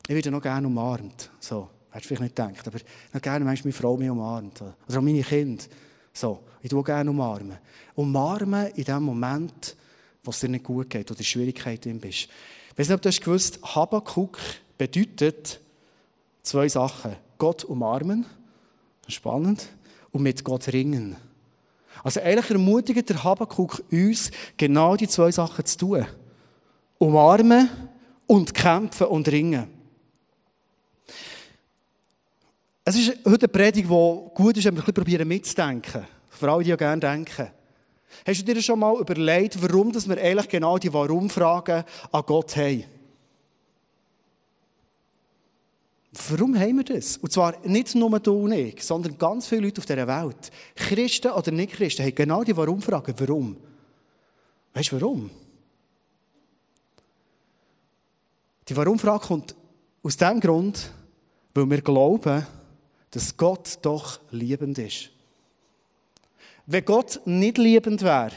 Ich 0.06 0.14
werde 0.14 0.30
noch 0.30 0.42
gerne 0.42 0.66
umarmt. 0.66 1.30
So, 1.38 1.68
hättest 1.90 2.10
du 2.10 2.16
vielleicht 2.16 2.36
nicht 2.36 2.36
gedacht, 2.36 2.66
aber 2.66 2.78
noch 3.12 3.22
gerne 3.22 3.44
manchmal 3.44 3.72
meine 3.72 3.80
Frau 3.80 3.96
mich 3.96 4.10
umarmt. 4.10 4.60
Oder 4.60 4.98
auch 4.98 5.02
meine 5.02 5.22
Kinder. 5.22 5.64
So, 6.12 6.40
ich 6.60 6.68
tue 6.68 6.82
gerne 6.82 7.10
umarmen. 7.10 7.56
Umarmen 7.94 8.66
in 8.74 8.84
dem 8.84 9.02
Moment, 9.02 9.76
wo 10.24 10.30
es 10.30 10.40
dir 10.40 10.48
nicht 10.48 10.64
gut 10.64 10.90
geht 10.90 11.10
oder 11.10 11.22
Schwierigkeiten 11.22 12.00
bist. 12.00 12.28
Ich 12.70 12.78
weiß 12.78 12.88
nicht, 12.88 12.94
ob 12.94 13.02
du 13.02 13.08
hast 13.08 13.20
gewusst, 13.20 13.58
Habakkuk 13.62 14.38
bedeutet 14.78 15.60
zwei 16.42 16.68
Sachen. 16.68 17.16
Gott 17.38 17.64
umarmen, 17.64 18.24
spannend, 19.08 19.68
und 20.12 20.22
mit 20.22 20.44
Gott 20.44 20.68
ringen. 20.68 21.16
Also 22.04 22.20
eigentlich 22.20 22.50
ermutigt 22.50 23.08
der 23.08 23.22
Habakkuk 23.22 23.82
uns, 23.90 24.30
genau 24.56 24.96
die 24.96 25.08
zwei 25.08 25.30
Sachen 25.30 25.64
zu 25.64 25.78
tun. 25.78 26.06
Umarmen 26.98 27.68
und 28.26 28.54
kämpfen 28.54 29.08
und 29.08 29.28
ringen. 29.28 29.68
Es 32.84 32.96
ist 32.96 33.18
heute 33.24 33.46
eine 33.46 33.48
Predigt, 33.48 33.88
die 33.88 34.34
gut 34.34 34.56
ist, 34.56 34.64
wenn 34.64 34.76
wir 34.76 34.86
ein 34.86 35.04
bisschen 35.04 35.28
mitzudenken. 35.28 36.04
Vor 36.30 36.48
allem, 36.48 36.64
die 36.64 36.70
ja 36.70 36.76
gerne 36.76 37.00
denken. 37.00 37.48
Hast 38.26 38.40
du 38.40 38.54
dir 38.54 38.62
schon 38.62 38.78
mal 38.78 38.98
überlegt, 38.98 39.60
warum 39.62 39.94
wir 39.94 40.18
eigentlich 40.18 40.48
genau 40.48 40.78
die 40.78 40.92
Warum-Fragen 40.92 41.84
an 42.10 42.22
Gott 42.26 42.56
haben? 42.56 42.84
Warum 46.28 46.58
haben 46.58 46.76
wir 46.76 46.84
das? 46.84 47.16
Und 47.16 47.32
zwar 47.32 47.54
nicht 47.66 47.94
nur 47.94 48.20
du 48.20 48.44
und 48.44 48.52
ich, 48.52 48.82
sondern 48.82 49.16
ganz 49.16 49.46
viele 49.46 49.62
Leute 49.62 49.80
auf 49.80 49.86
dieser 49.86 50.06
Welt. 50.06 50.50
Christen 50.76 51.32
oder 51.32 51.50
Nicht-Christen 51.50 52.04
haben 52.04 52.14
genau 52.14 52.44
die 52.44 52.56
Warum-Fragen. 52.56 53.14
Warum? 53.18 53.56
Weißt 54.74 54.92
du 54.92 55.00
warum? 55.00 55.30
Die 58.68 58.76
Warum-Frage 58.76 59.26
kommt 59.26 59.56
aus 60.02 60.16
dem 60.16 60.40
Grund, 60.40 60.92
weil 61.54 61.70
wir 61.70 61.80
glauben, 61.80 62.46
dass 63.10 63.36
Gott 63.36 63.78
doch 63.82 64.20
liebend 64.30 64.78
ist. 64.78 65.10
Wenn 66.72 66.86
Gott 66.86 67.20
nicht 67.26 67.58
liebend 67.58 68.00
wäre, 68.00 68.32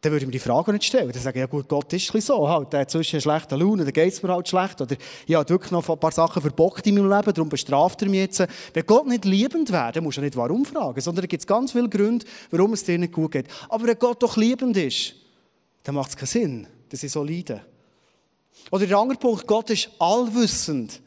dann 0.00 0.10
würde 0.10 0.24
ich 0.24 0.26
mir 0.26 0.32
die 0.32 0.40
Frage 0.40 0.72
nicht 0.72 0.82
stellen. 0.82 1.12
Dann 1.12 1.22
sage 1.22 1.38
ich, 1.38 1.42
ja 1.42 1.46
gut, 1.46 1.68
Gott 1.68 1.92
ist 1.92 2.12
ein 2.12 2.20
so, 2.20 2.48
halt, 2.48 2.72
der 2.72 2.80
hat 2.80 2.90
zwischen 2.90 3.20
schlechte 3.20 3.54
Laune, 3.54 3.84
dann 3.84 3.92
geht 3.92 4.12
es 4.12 4.20
mir 4.20 4.30
halt 4.30 4.48
schlecht. 4.48 4.80
Oder 4.80 4.96
ich 5.28 5.34
habe 5.36 5.48
wirklich 5.48 5.70
noch 5.70 5.88
ein 5.88 6.00
paar 6.00 6.10
Sachen 6.10 6.42
verbockt 6.42 6.84
in 6.88 6.96
meinem 6.96 7.08
Leben, 7.08 7.32
darum 7.32 7.48
bestraft 7.48 8.02
er 8.02 8.08
mich 8.08 8.18
jetzt. 8.18 8.44
Wenn 8.74 8.84
Gott 8.84 9.06
nicht 9.06 9.24
liebend 9.24 9.70
wäre, 9.70 9.92
dann 9.92 10.02
musst 10.02 10.18
du 10.18 10.22
nicht 10.22 10.34
warum 10.34 10.64
fragen, 10.64 11.00
sondern 11.00 11.22
da 11.22 11.28
gibt 11.28 11.40
es 11.40 11.46
ganz 11.46 11.70
viele 11.70 11.88
Gründe, 11.88 12.26
warum 12.50 12.72
es 12.72 12.82
dir 12.82 12.98
nicht 12.98 13.12
gut 13.12 13.30
geht. 13.30 13.46
Aber 13.68 13.86
wenn 13.86 13.96
Gott 13.96 14.20
doch 14.24 14.36
liebend 14.36 14.76
ist, 14.76 15.14
dann 15.84 15.94
macht 15.94 16.10
es 16.10 16.16
keinen 16.16 16.26
Sinn, 16.26 16.66
dass 16.88 17.04
ich 17.04 17.12
so 17.12 17.22
leide. 17.22 17.60
Oder 18.72 18.88
der 18.88 18.98
andere 18.98 19.18
Punkt, 19.18 19.46
Gott 19.46 19.70
ist 19.70 19.88
allwissend. 20.00 21.00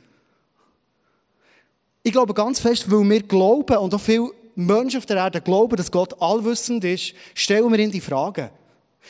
Ich 2.01 2.13
glaube 2.13 2.33
ganz 2.33 2.61
fest, 2.61 2.89
weil 2.89 3.09
wir 3.09 3.23
glauben 3.23 3.75
und 3.75 3.93
auch 3.93 3.99
viel 3.99 4.31
Menschen 4.55 4.97
auf 4.97 5.05
der 5.05 5.17
Erde 5.17 5.41
glauben, 5.41 5.75
dass 5.75 5.91
Gott 5.91 6.21
allwissend 6.21 6.83
ist, 6.83 7.13
stellen 7.33 7.71
wir 7.71 7.79
ihm 7.79 7.91
die 7.91 8.01
Fragen. 8.01 8.49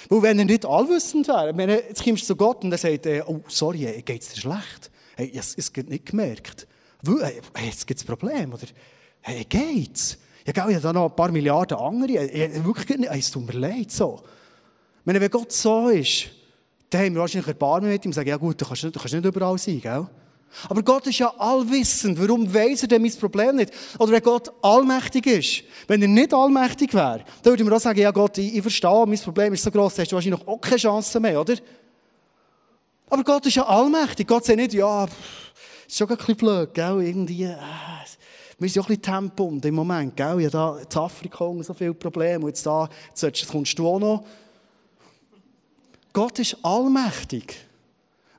Weil 0.09 0.21
wenn 0.21 0.39
er 0.39 0.45
nicht 0.45 0.65
allwissend 0.65 1.27
wäre, 1.27 1.55
wenn 1.55 1.69
er, 1.69 1.87
jetzt 1.87 2.03
kommst 2.03 2.23
du 2.23 2.27
zu 2.27 2.35
Gott 2.35 2.63
und 2.63 2.71
er 2.71 2.77
sagt, 2.77 3.05
äh, 3.05 3.21
oh, 3.25 3.41
sorry, 3.47 3.79
hey, 3.79 4.01
geht's 4.01 4.33
dir 4.33 4.41
schlecht? 4.41 4.91
Hey, 5.15 5.31
es, 5.35 5.55
es 5.57 5.73
geht 5.73 5.89
nicht 5.89 6.05
gemerkt. 6.05 6.67
Weil, 7.01 7.41
hey, 7.53 7.65
jetzt 7.65 7.85
gibt's 7.87 8.03
Problem, 8.03 8.53
oder? 8.53 8.67
Hey, 9.21 9.45
geht's? 9.45 10.17
Ja, 10.45 10.53
ich 10.53 10.75
habe 10.75 10.79
da 10.79 10.93
noch 10.93 11.09
ein 11.09 11.15
paar 11.15 11.31
Milliarden 11.31 11.77
andere. 11.77 12.25
Ich, 12.25 12.63
wirklich 12.63 12.97
nicht, 12.97 13.11
hey, 13.11 13.19
es 13.19 13.31
tut 13.31 13.45
mir 13.45 13.59
leid, 13.59 13.91
so. 13.91 14.21
Wenn, 15.05 15.29
Gott 15.29 15.51
so 15.51 15.89
ist, 15.89 16.29
dann 16.89 17.05
haben 17.05 17.13
wir 17.15 17.21
wahrscheinlich 17.21 17.47
Erbarmen 17.47 17.89
mit 17.89 18.05
ihm 18.05 18.09
und 18.09 18.13
sagen, 18.13 18.29
ja 18.29 18.37
gut, 18.37 18.59
du 18.61 18.65
kannst 18.65 18.83
du 18.83 18.91
kannst 18.91 19.13
nicht 19.13 19.25
überall 19.25 19.57
sein, 19.57 19.81
gell? 19.81 20.07
Aber 20.67 20.83
Gott 20.83 21.07
ist 21.07 21.19
ja 21.19 21.33
allwissend. 21.37 22.19
Warum 22.19 22.51
weiß 22.53 22.83
er 22.83 22.87
denn 22.87 23.01
mein 23.01 23.13
Problem 23.13 23.55
nicht? 23.55 23.71
Oder 23.97 24.11
wenn 24.11 24.23
Gott 24.23 24.51
allmächtig 24.61 25.25
ist. 25.27 25.63
Wenn 25.87 26.01
er 26.01 26.07
nicht 26.07 26.33
allmächtig 26.33 26.93
wäre, 26.93 27.23
dann 27.43 27.51
würde 27.51 27.63
man 27.63 27.73
auch 27.73 27.79
sagen, 27.79 27.99
ja 27.99 28.11
Gott, 28.11 28.37
ich, 28.37 28.55
ich 28.55 28.61
verstehe, 28.61 29.05
mein 29.05 29.19
Problem 29.19 29.53
ist 29.53 29.63
so 29.63 29.71
groß, 29.71 29.99
hast 29.99 30.11
du 30.11 30.15
wahrscheinlich 30.15 30.47
auch 30.47 30.59
keine 30.59 30.77
Chance 30.77 31.19
mehr, 31.19 31.39
oder? 31.39 31.55
Aber 33.09 33.23
Gott 33.23 33.45
ist 33.45 33.55
ja 33.55 33.65
allmächtig. 33.65 34.27
Gott 34.27 34.45
sagt 34.45 34.57
nicht, 34.57 34.73
ja, 34.73 35.05
ist 35.05 35.97
schon 35.97 36.09
ein 36.09 36.17
bisschen 36.17 36.35
blöd, 36.35 36.73
gell? 36.73 37.01
Irgendwie, 37.01 37.43
äh, 37.43 37.55
wir 38.59 38.69
sind 38.69 38.83
auch 38.83 38.89
ein 38.89 38.97
bisschen 38.97 39.01
Tempo 39.01 39.57
im 39.63 39.75
Moment, 39.75 40.15
gell? 40.15 40.41
Ja, 40.41 40.49
da 40.49 40.77
in 40.77 40.97
Afrika 40.97 41.51
so 41.61 41.73
viele 41.73 41.93
Probleme 41.93 42.45
und 42.45 42.49
jetzt 42.49 42.65
da, 42.65 42.87
jetzt 43.19 43.47
kommst 43.47 43.77
du 43.79 43.87
auch 43.87 43.99
noch. 43.99 44.25
Gott 46.13 46.37
ist 46.39 46.57
allmächtig. 46.63 47.68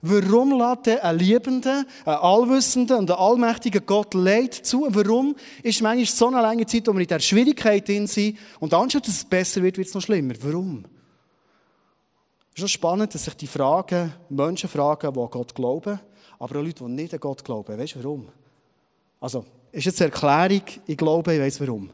Warum 0.03 0.59
lässt 0.59 0.87
er 0.87 1.05
einen 1.05 1.19
liebenden, 1.19 1.85
einen 2.05 2.17
allwissenden 2.17 2.99
und 2.99 3.11
einen 3.11 3.21
allmächtigen 3.21 3.85
Gott 3.85 4.15
Leid 4.15 4.55
zu? 4.55 4.87
Warum 4.89 5.37
ist 5.63 5.83
manchmal 5.83 6.07
so 6.07 6.27
eine 6.29 6.41
lange 6.41 6.65
Zeit, 6.65 6.87
wo 6.87 6.93
wir 6.93 7.01
in 7.01 7.07
dieser 7.07 7.21
Schwierigkeit 7.21 7.87
drin 7.87 8.07
sind 8.07 8.39
und 8.61 8.73
anstatt 8.73 9.07
dass 9.07 9.17
es 9.17 9.25
besser 9.25 9.63
wird, 9.63 9.77
wird 9.77 9.89
es 9.89 9.95
noch 9.95 10.01
schlimmer? 10.01 10.35
Warum? 10.41 10.87
Es 12.55 12.63
ist 12.63 12.65
auch 12.65 12.69
spannend, 12.69 13.15
dass 13.15 13.25
sich 13.25 13.35
die 13.35 13.47
Fragen, 13.47 14.13
Menschen 14.31 14.71
fragen, 14.71 15.13
die 15.13 15.27
Gott 15.31 15.55
glauben, 15.55 16.01
aber 16.39 16.59
auch 16.59 16.63
Leute, 16.63 16.85
die 16.85 16.91
nicht 16.91 17.13
an 17.13 17.21
Gott 17.21 17.45
glauben. 17.45 17.79
Weißt 17.79 17.97
du 17.97 18.03
warum? 18.03 18.29
Also, 19.21 19.45
ist 19.71 19.85
jetzt 19.85 20.01
eine 20.01 20.11
Erklärung, 20.11 20.63
ich 20.87 20.97
glaube, 20.97 21.35
ich 21.35 21.41
weiß 21.41 21.61
warum. 21.61 21.91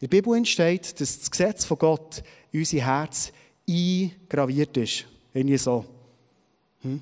In 0.00 0.08
der 0.08 0.08
Bibel 0.08 0.36
entsteht, 0.36 1.00
dass 1.00 1.20
das 1.20 1.30
Gesetz 1.30 1.64
von 1.64 1.78
Gott 1.78 2.22
in 2.50 2.60
unser 2.60 2.78
Herz 2.78 3.32
eingraviert 3.68 4.76
ist. 4.76 5.06
Irgendwie 5.32 5.58
so. 5.58 5.84
Hm? 6.82 7.00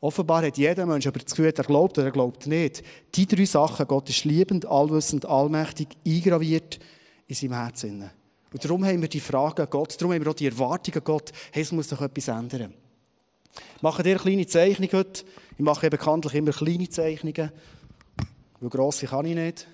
Offenbar 0.00 0.44
hat 0.44 0.58
jeder 0.58 0.86
Mensch 0.86 1.06
aber 1.06 1.18
das 1.18 1.32
Gefühl, 1.32 1.46
er 1.46 1.64
glaubt 1.64 1.98
oder 1.98 2.06
er 2.06 2.12
glaubt 2.12 2.46
nicht. 2.46 2.84
Die 3.14 3.26
drei 3.26 3.44
Sachen, 3.44 3.86
Gott 3.86 4.08
ist 4.08 4.24
liebend, 4.24 4.64
allwissend, 4.66 5.26
allmächtig, 5.26 5.88
eingraviert 6.06 6.78
in 7.26 7.34
seinem 7.34 7.54
Herzen. 7.54 8.10
Und 8.52 8.64
darum 8.64 8.84
haben 8.84 9.02
wir 9.02 9.08
die 9.08 9.20
Frage 9.20 9.62
an 9.62 9.70
Gott, 9.70 10.00
darum 10.00 10.14
haben 10.14 10.24
wir 10.24 10.30
auch 10.30 10.36
die 10.36 10.46
Erwartung 10.46 10.94
an 10.94 11.04
Gott, 11.04 11.32
hey, 11.52 11.62
es 11.62 11.72
muss 11.72 11.88
doch 11.88 12.00
etwas 12.00 12.28
ändern. 12.28 12.72
Ich 13.76 13.82
mache 13.82 14.02
dir 14.02 14.10
eine 14.10 14.20
kleine 14.20 14.46
Zeichnung 14.46 14.88
heute. 14.92 15.24
Ich 15.52 15.64
mache 15.64 15.86
ja 15.86 15.90
bekanntlich 15.90 16.34
immer 16.34 16.52
kleine 16.52 16.88
Zeichnungen, 16.88 17.50
weil 18.60 18.70
grosse 18.70 19.06
kann 19.06 19.26
ich 19.26 19.34
nicht. 19.34 19.66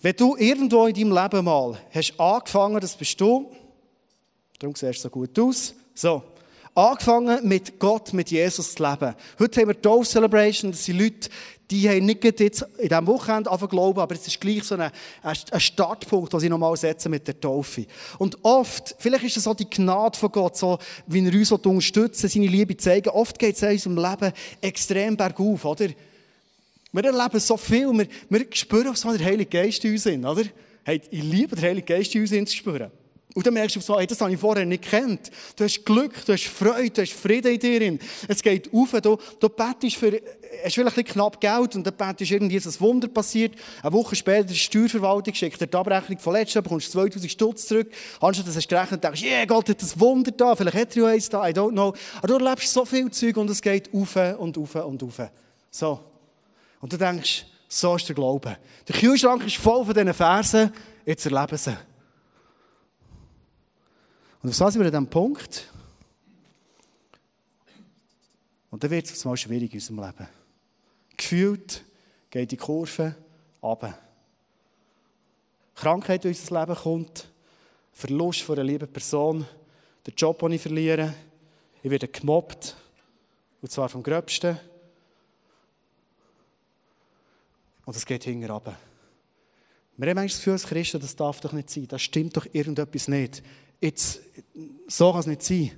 Wenn 0.00 0.16
du 0.16 0.36
irgendwo 0.36 0.86
in 0.86 0.94
deinem 0.94 1.22
Leben 1.22 1.44
mal 1.44 1.78
hast 1.92 2.18
angefangen, 2.18 2.80
das 2.80 2.96
bist 2.96 3.20
du, 3.20 3.50
darum 4.58 4.74
siehst 4.74 4.98
du 4.98 5.02
so 5.02 5.10
gut 5.10 5.38
aus, 5.38 5.74
so, 5.94 6.22
Angefangen 6.74 7.46
mit 7.46 7.78
Gott, 7.78 8.12
mit 8.12 8.30
Jesus 8.30 8.74
zu 8.74 8.82
leben. 8.82 9.14
Heute 9.38 9.60
haben 9.60 9.68
wir 9.68 9.80
Taufe 9.80 10.08
Celebration. 10.08 10.70
Das 10.70 10.84
sind 10.84 10.98
Leute, 10.98 11.28
die 11.70 11.88
haben 11.88 12.06
nicht 12.06 12.24
jetzt 12.24 12.40
in 12.40 12.88
diesem 12.88 13.06
Wochenende 13.06 13.50
angefangen 13.50 13.70
glauben, 13.70 14.00
aber 14.00 14.14
es 14.14 14.26
ist 14.26 14.40
gleich 14.40 14.64
so 14.64 14.76
ein, 14.76 14.90
ein 15.22 15.60
Startpunkt, 15.60 16.32
den 16.32 16.40
sie 16.40 16.48
nochmal 16.48 16.76
setzen 16.76 17.10
mit 17.10 17.26
der 17.26 17.38
Taufe. 17.38 17.86
Und 18.18 18.38
oft, 18.42 18.94
vielleicht 18.98 19.24
ist 19.24 19.36
es 19.36 19.44
so 19.44 19.54
die 19.54 19.68
Gnade 19.68 20.18
von 20.18 20.32
Gott, 20.32 20.56
so 20.56 20.78
wie 21.06 21.26
er 21.26 21.34
uns 21.34 21.52
unterstützt, 21.52 22.20
seine 22.20 22.46
Liebe 22.46 22.76
zeigen. 22.76 23.10
Oft 23.10 23.38
geht 23.38 23.56
es 23.56 23.62
in 23.62 23.70
unserem 23.70 23.96
Leben 23.96 24.32
extrem 24.60 25.16
bergauf, 25.16 25.64
oder? 25.64 25.88
Wir 26.90 27.04
erleben 27.04 27.38
so 27.38 27.56
viel, 27.58 27.92
wir, 27.92 28.06
wir 28.30 28.46
spüren, 28.52 28.88
was 28.88 29.02
der 29.02 29.24
Heilige 29.24 29.50
Geist 29.50 29.84
in 29.84 29.92
uns 29.92 30.06
oder? 30.06 30.44
Hey, 30.84 31.02
ich 31.10 31.22
liebe 31.22 31.54
den 31.54 31.64
Heiligen 31.64 31.86
Geist 31.86 32.14
in 32.14 32.22
uns 32.22 32.50
zu 32.50 32.56
spüren. 32.56 32.90
Und 33.34 33.46
dann 33.46 33.54
merkst 33.54 33.76
du 33.76 33.80
so, 33.80 33.98
hey, 33.98 34.06
das 34.06 34.20
habe 34.20 34.32
ich 34.32 34.40
vorher 34.40 34.64
nicht 34.64 34.82
gekannt. 34.82 35.30
Du 35.54 35.62
hast 35.62 35.84
Glück, 35.84 36.24
du 36.24 36.32
hast 36.32 36.46
Freude, 36.46 36.90
du 36.90 37.02
hast 37.02 37.12
Frieden 37.12 37.52
in 37.52 37.60
dir. 37.60 37.98
Es 38.26 38.42
geht 38.42 38.72
auf, 38.72 38.92
du, 39.02 39.18
du 39.38 39.48
betest 39.50 39.96
für, 39.96 40.20
hast 40.64 40.74
vielleicht 40.74 40.96
ein 40.96 41.04
knapp 41.04 41.38
Geld 41.38 41.76
und 41.76 41.86
dann 41.86 41.94
betest 41.94 42.30
irgendwie, 42.30 42.58
dass 42.58 42.76
ein 42.76 42.80
Wunder 42.80 43.06
passiert. 43.06 43.54
Eine 43.82 43.92
Woche 43.92 44.16
später 44.16 44.44
die 44.44 44.56
Steuerverwaltung 44.56 45.34
schickt 45.34 45.60
dir 45.60 45.66
die 45.66 45.76
Abrechnung 45.76 46.18
von 46.18 46.32
letztem, 46.32 46.62
bekommst 46.62 46.90
2000 46.90 47.30
Stutz 47.30 47.66
zurück. 47.66 47.92
Anstatt 48.20 48.48
dass 48.48 48.54
du 48.54 48.66
gerechnet 48.66 49.04
denkst, 49.04 49.22
yeah, 49.22 49.44
Gott 49.44 49.68
hat 49.68 49.82
ein 49.82 50.00
Wunder 50.00 50.30
da, 50.30 50.56
vielleicht 50.56 50.76
hat 50.76 50.96
er 50.96 51.02
ja 51.02 51.08
eins 51.10 51.28
da, 51.28 51.46
I 51.46 51.52
don't 51.52 51.72
know. 51.72 51.94
Aber 52.16 52.28
du 52.28 52.34
erlebst 52.44 52.72
so 52.72 52.86
viel 52.86 53.10
Zeug 53.10 53.36
und 53.36 53.50
es 53.50 53.60
geht 53.60 53.92
auf 53.92 54.16
und 54.38 54.56
auf 54.56 54.74
und 54.74 55.02
auf. 55.02 55.20
So. 55.70 56.00
Und 56.80 56.92
du 56.92 56.96
denkst, 56.96 57.44
so 57.68 57.94
ist 57.94 58.08
der 58.08 58.14
Glaube. 58.14 58.56
Der 58.88 58.96
Kühlschrank 58.96 59.46
ist 59.46 59.56
voll 59.56 59.84
von 59.84 59.92
diesen 59.92 60.14
Versen, 60.14 60.72
jetzt 61.04 61.26
erleben 61.26 61.58
sie. 61.58 61.76
Und 64.42 64.54
so 64.54 64.68
sind 64.70 64.80
wir 64.80 64.86
an 64.86 64.92
diesem 64.92 65.10
Punkt. 65.10 65.72
Und 68.70 68.84
dann 68.84 68.90
wird 68.90 69.06
es 69.06 69.24
mal 69.24 69.36
schwierig 69.36 69.72
in 69.72 69.78
unserem 69.78 70.04
Leben. 70.04 70.28
Gefühlt 71.16 71.84
geht 72.30 72.50
die 72.52 72.56
Kurve 72.56 73.16
runter. 73.62 73.98
Krankheit 75.74 76.24
in 76.24 76.30
unser 76.30 76.60
Leben 76.60 76.74
kommt, 76.76 77.28
Verlust 77.92 78.42
von 78.42 78.56
einer 78.56 78.64
lieben 78.64 78.88
Person, 78.88 79.46
der 80.06 80.14
Job, 80.14 80.38
den 80.38 80.52
ich 80.52 80.62
verliere, 80.62 81.14
ich 81.82 81.90
werde 81.90 82.08
gemobbt, 82.08 82.76
und 83.60 83.70
zwar 83.70 83.88
vom 83.88 84.02
Gröbsten. 84.02 84.58
Und 87.84 87.96
es 87.96 88.06
geht 88.06 88.24
hinten 88.24 88.50
runter. 88.50 88.76
Wir 89.96 90.10
haben 90.10 90.14
manchmal 90.14 90.26
das 90.28 90.36
Gefühl, 90.36 90.52
als 90.52 90.66
Christen, 90.66 91.00
das 91.00 91.16
darf 91.16 91.40
doch 91.40 91.52
nicht 91.52 91.70
sein, 91.70 91.88
das 91.88 92.02
stimmt 92.02 92.36
doch 92.36 92.46
irgendetwas 92.52 93.08
nicht. 93.08 93.42
Jetzt, 93.80 94.20
so 94.88 95.10
kann 95.10 95.20
es 95.20 95.26
nicht 95.26 95.42
sein. 95.42 95.70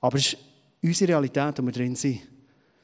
Aber 0.00 0.18
es 0.18 0.34
ist 0.34 0.38
unsere 0.82 1.12
Realität, 1.12 1.58
wo 1.58 1.62
wir 1.62 1.72
drin 1.72 1.96
sind. 1.96 2.20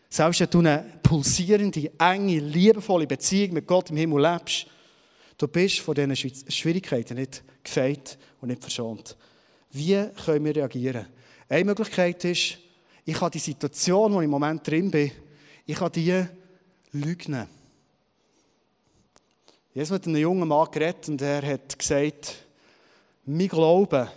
Selbst 0.09 0.41
wenn 0.41 0.51
du 0.51 0.59
eine 0.59 0.99
pulsierende, 1.03 1.93
enge, 1.99 2.41
liebevolle 2.41 3.07
Beziehung 3.07 3.53
mit 3.53 3.67
Gott 3.67 3.91
im 3.91 3.97
Himmel 3.97 4.23
lebst, 4.23 4.67
du 5.39 5.47
bist 5.47 5.79
von 5.81 5.95
diesen 5.95 6.17
Schwierigkeiten 6.17 7.15
nicht 7.15 7.45
gefeit 7.63 8.19
und 8.41 8.49
nicht 8.49 8.63
verschont. 8.63 9.17
Wie 9.71 10.05
können 10.25 10.45
wir 10.45 10.57
reagieren? 10.57 11.07
Eine 11.49 11.65
Möglichkeit 11.65 12.25
ist, 12.25 12.59
ich 13.05 13.15
kann 13.15 13.31
die 13.31 13.39
Situation, 13.39 14.13
wo 14.13 14.21
ich 14.21 14.25
im 14.25 14.31
Moment 14.31 14.67
drin 14.67 14.91
bin, 14.91 15.13
ich 15.67 15.77
kann 15.77 15.93
die 15.93 16.25
lügen. 16.93 17.47
Jesus 19.73 19.95
hat 19.95 20.07
mit 20.07 20.17
einem 20.17 20.23
jungen 20.23 20.49
Mann 20.49 20.69
geredet 20.73 21.09
und 21.09 21.23
er 21.23 21.43
hat 21.43 21.79
gesagt, 21.79 22.47
mein 23.25 23.49
Glaube 23.49 24.11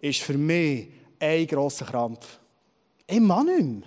ist 0.00 0.22
für 0.22 0.36
mich 0.38 0.88
ein 1.18 1.46
grosser 1.46 1.86
Krampf. 1.86 2.38
Ich 3.06 3.20
mag 3.20 3.44
nicht. 3.44 3.60
Und 3.60 3.84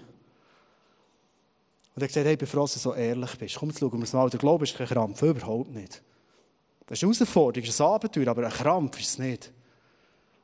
er 1.95 2.03
hat 2.03 2.07
gesagt, 2.07 2.25
hey, 2.27 2.37
bevor 2.37 2.61
du 2.61 2.67
so 2.67 2.93
ehrlich 2.93 3.37
bist, 3.37 3.55
komm, 3.57 3.69
jetzt 3.69 3.79
schauen 3.79 3.97
wir 3.97 4.03
es 4.03 4.13
mal. 4.13 4.29
Der 4.29 4.39
Glaube 4.39 4.63
ist 4.63 4.77
kein 4.77 4.87
Krampf, 4.87 5.21
überhaupt 5.21 5.71
nicht. 5.71 6.01
Das 6.85 6.97
ist 6.97 7.03
eine 7.03 7.13
Herausforderung, 7.13 7.65
das 7.65 7.75
ist 7.75 7.81
ein 7.81 7.87
Abenteuer, 7.87 8.27
aber 8.27 8.45
ein 8.45 8.51
Krampf 8.51 8.99
ist 8.99 9.09
es 9.09 9.19
nicht. 9.19 9.51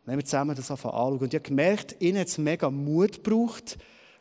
Nehmen 0.06 0.20
wir 0.20 0.26
zusammen 0.26 0.56
das 0.56 0.70
anschauen. 0.70 1.18
Und 1.18 1.34
ich 1.34 1.40
habe 1.40 1.48
gemerkt, 1.48 1.96
ihnen 2.00 2.20
hat 2.20 2.28
es 2.28 2.38
mega 2.38 2.70
Mut 2.70 3.24
gebraucht, 3.24 3.78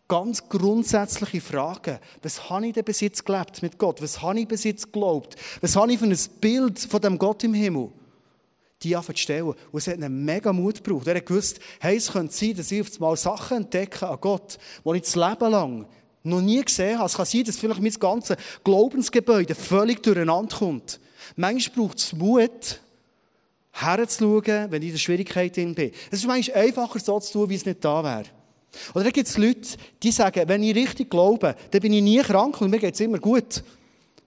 ganz 0.08 0.48
grundsätzliche 0.48 1.40
Fragen. 1.40 1.98
Was 2.22 2.48
habe 2.48 2.68
ich 2.68 2.72
denn 2.72 2.84
bis 2.84 3.00
jetzt 3.00 3.26
gelebt 3.26 3.62
mit 3.62 3.78
Gott? 3.78 4.00
Was 4.00 4.22
habe 4.22 4.40
ich 4.40 4.48
bis 4.48 4.64
jetzt 4.64 4.92
geglaubt? 4.92 5.36
Was 5.60 5.76
habe 5.76 5.92
ich 5.92 5.98
für 5.98 6.06
ein 6.06 6.18
Bild 6.40 6.78
von 6.78 7.00
dem 7.00 7.18
Gott 7.18 7.44
im 7.44 7.54
Himmel? 7.54 7.90
Die 8.84 8.96
zu 8.96 9.16
stellen. 9.16 9.46
Und 9.46 9.58
es 9.72 9.86
hat 9.86 9.94
einen 9.94 10.24
mega 10.24 10.52
Mut 10.52 10.82
gebraucht. 10.82 11.06
Er 11.06 11.16
hat 11.16 11.26
gewusst, 11.26 11.60
hey, 11.80 11.96
es 11.96 12.12
könnte 12.12 12.34
sein, 12.34 12.54
dass 12.56 12.70
ich 12.70 12.80
auf 12.80 12.92
einmal 12.94 13.16
Sachen 13.16 13.58
entdecke 13.58 14.08
an 14.08 14.18
Gott, 14.20 14.58
die 14.84 14.96
ich 14.96 15.02
das 15.02 15.16
Leben 15.16 15.50
lang 15.50 15.86
noch 16.22 16.40
nie 16.40 16.62
gesehen 16.62 16.98
habe. 16.98 17.06
Es 17.06 17.14
kann 17.14 17.26
sein, 17.26 17.44
dass 17.44 17.56
vielleicht 17.56 17.82
mein 17.82 17.92
ganzes 17.92 18.36
Glaubensgebäude 18.64 19.54
völlig 19.54 20.02
durcheinander 20.02 20.56
kommt. 20.56 21.00
Manchmal 21.36 21.76
braucht 21.76 21.98
es 21.98 22.12
Mut, 22.12 22.80
herzuschauen, 23.72 24.70
wenn 24.70 24.82
ich 24.82 24.88
in 24.88 24.94
der 24.94 24.98
Schwierigkeit 24.98 25.54
bin. 25.54 25.92
Es 26.10 26.20
ist 26.20 26.26
manchmal 26.26 26.64
einfacher 26.64 26.98
so 26.98 27.20
zu 27.20 27.32
tun, 27.32 27.50
wie 27.50 27.56
es 27.56 27.66
nicht 27.66 27.84
da 27.84 28.02
wäre. 28.02 28.24
Oder 28.94 29.04
dann 29.04 29.12
gibt 29.12 29.28
es 29.28 29.36
Leute, 29.36 29.68
die 30.02 30.10
sagen, 30.10 30.48
wenn 30.48 30.62
ich 30.62 30.74
richtig 30.74 31.10
glaube, 31.10 31.54
dann 31.70 31.80
bin 31.80 31.92
ich 31.92 32.02
nie 32.02 32.20
krank 32.20 32.60
und 32.60 32.70
mir 32.70 32.78
geht 32.78 32.94
es 32.94 33.00
immer 33.00 33.18
gut. 33.18 33.62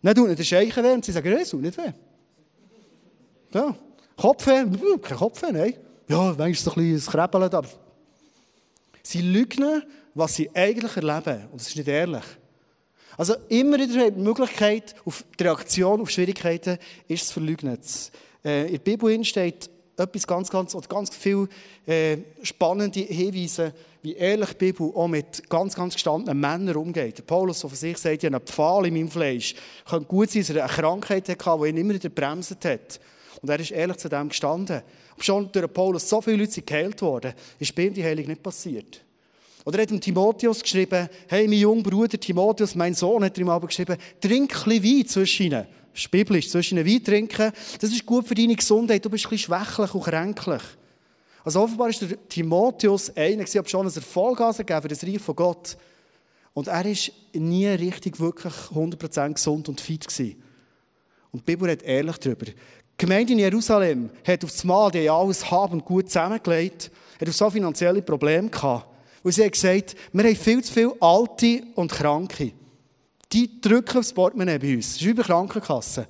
Dann 0.01 0.15
tut 0.15 0.27
nicht 0.27 0.39
der 0.39 0.43
Scheichen 0.43 0.83
weh 0.83 0.93
und 0.93 1.03
sie 1.03 1.11
sagen, 1.11 1.31
es 1.33 1.49
tut 1.49 1.61
nicht 1.61 1.77
weh. 1.77 1.91
Ja. 3.53 3.75
Kopfweh? 4.17 4.65
Kein 5.01 5.17
Kopfweh, 5.17 5.51
nein. 5.51 5.74
Ja, 6.09 6.38
wenigstens 6.38 6.74
so 6.74 6.79
ein 6.79 6.91
bisschen 6.91 7.12
Krebeln, 7.12 7.43
aber... 7.43 7.67
Sie 9.03 9.21
lügen, 9.21 9.83
was 10.15 10.36
sie 10.36 10.50
eigentlich 10.53 10.97
erleben. 10.97 11.47
Und 11.51 11.62
das 11.62 11.69
ist 11.69 11.77
nicht 11.77 11.88
ehrlich. 11.88 12.24
Also 13.15 13.36
immer 13.47 13.77
wieder 13.77 14.12
die 14.12 14.19
Möglichkeit, 14.19 14.95
auf 15.05 15.24
die 15.39 15.43
Reaktion 15.43 16.01
auf 16.01 16.09
Schwierigkeiten 16.09 16.77
ist 17.07 17.24
es 17.24 17.31
verleugnet. 17.31 17.81
Äh, 18.43 18.65
in 18.65 18.74
der 18.74 18.79
Bibel 18.79 19.24
steht 19.24 19.69
etwas 19.97 20.27
ganz, 20.27 20.50
ganz, 20.50 20.75
oder 20.75 20.88
ganz 20.88 21.15
viel 21.15 21.47
äh, 21.88 22.17
spannende 22.43 23.00
Hinweise, 23.00 23.74
wie 24.03 24.13
ehrlich 24.13 24.50
die 24.50 24.71
Bibel 24.71 24.91
auch 24.93 25.07
mit 25.07 25.50
ganz, 25.50 25.74
ganz 25.74 25.95
gestandenen 25.95 26.39
Männern 26.39 26.75
umgeht. 26.75 27.25
Paulus, 27.25 27.62
der 27.62 27.69
von 27.69 27.77
sich 27.77 27.97
sagt, 27.97 28.24
ich 28.24 28.25
habe 28.25 28.38
einen 28.38 28.45
Pfahl 28.45 28.86
in 28.86 28.93
meinem 28.93 29.09
Fleisch. 29.09 29.55
Könnte 29.89 30.05
gut 30.05 30.29
sein, 30.29 30.41
dass 30.41 30.51
er 30.51 30.65
eine 30.65 30.74
Krankheit 30.74 31.29
hatte, 31.29 31.59
die 31.63 31.69
ihn 31.69 31.77
immer 31.77 31.93
wieder 31.95 32.09
bremset 32.09 32.63
hat. 32.65 33.00
Und 33.41 33.50
er 33.50 33.60
ist 33.60 33.72
ehrlich 33.72 33.98
zu 33.98 34.10
dem 34.10 34.29
gestanden. 34.29 34.82
Aber 35.13 35.24
schon 35.24 35.51
durch 35.51 35.72
Paulus 35.72 36.10
so 36.10 36.22
viele 36.22 36.38
Leute 36.38 36.51
sind 36.51 36.67
geheilt 36.67 37.01
worden, 37.01 37.34
ist 37.60 37.74
bei 37.75 37.84
ihm 37.84 37.94
die 37.94 38.03
Heilung 38.03 38.27
nicht 38.27 38.41
passiert. 38.41 39.03
Oder 39.65 39.79
er 39.79 39.82
hat 39.82 39.89
dem 39.89 40.00
Timotheus 40.00 40.62
geschrieben, 40.62 41.10
hey, 41.27 41.48
mein 41.48 41.60
junger 41.60 41.84
Bruder 41.84 42.17
Timotheus, 42.20 42.74
mein 42.74 42.94
Sohn, 42.94 43.24
hat 43.24 43.38
er 43.38 43.41
ihm 43.41 43.50
aber 43.50 43.67
geschrieben, 43.67 43.98
trink 44.22 44.53
ein 44.53 44.63
bisschen 44.63 44.84
Wein 44.84 45.08
zwischen 45.08 45.46
ihnen. 45.48 45.67
Das 45.91 46.03
ist 46.03 46.12
biblisch, 46.12 46.50
zwischen 46.50 46.77
ihnen 46.77 46.88
Wein 46.88 47.03
trinken. 47.03 47.51
Das 47.82 47.91
ist 47.91 48.06
gut 48.06 48.27
für 48.27 48.36
deine 48.36 48.56
Gesundheit. 48.56 49.03
Du 49.03 49.10
bist 49.10 49.25
ein 49.25 49.29
bisschen 49.29 49.53
schwächlich 49.53 49.94
und 49.94 50.03
kränklich. 50.03 50.62
Also 51.44 51.62
offenbar 51.62 51.89
ist 51.89 52.01
der 52.01 52.27
Timotheus 52.29 53.10
einer, 53.15 53.44
der 53.44 53.67
schon 53.67 53.88
ein 53.88 53.94
Erfolg 53.94 54.38
gegeben 54.38 54.82
für 54.82 54.88
das 54.88 55.03
Reich 55.03 55.20
von 55.20 55.36
Gott. 55.36 55.77
Und 56.53 56.67
er 56.67 56.86
ist 56.86 57.12
nie 57.34 57.67
richtig 57.67 58.20
wirklich 58.20 58.53
100% 58.53 59.34
gesund 59.34 59.70
und 59.70 59.82
fit 59.82 60.08
gewesen. 60.08 60.41
Und 61.32 61.41
die 61.41 61.51
Bibel 61.51 61.70
redet 61.70 61.86
ehrlich 61.86 62.17
darüber. 62.17 62.46
Die 63.00 63.06
Gemeinde 63.06 63.34
in 63.34 63.39
Jerusalem 63.39 64.10
hat 64.25 64.44
auf 64.44 64.51
das 64.51 64.63
Mal, 64.63 64.89
die 64.89 65.08
alles 65.08 65.51
haben 65.51 65.74
und 65.74 65.86
gut 65.86 66.08
zusammengelegt, 66.08 66.89
hat 67.22 67.30
auf 67.30 67.36
so 67.36 67.48
finanzielle 67.51 68.01
Probleme 68.01 68.50
gehabt. 68.50 68.88
Und 69.22 69.32
sie 69.34 69.46
hat 69.46 69.51
gesagt, 69.51 69.96
wir 70.13 70.24
haben 70.24 70.36
viel 70.36 70.63
zu 70.63 70.74
viele 70.74 70.94
Alte 71.00 71.62
und 71.75 71.92
Kranke. 71.92 72.54
Die 73.32 73.62
drücken 73.62 74.00
aufs 74.00 74.13
Portemonnaie 74.13 74.58
bei 74.58 74.75
uns. 74.75 74.94
Das 74.94 75.01
ist 75.01 75.08
über 75.08 75.22
Krankenkasse. 75.22 76.08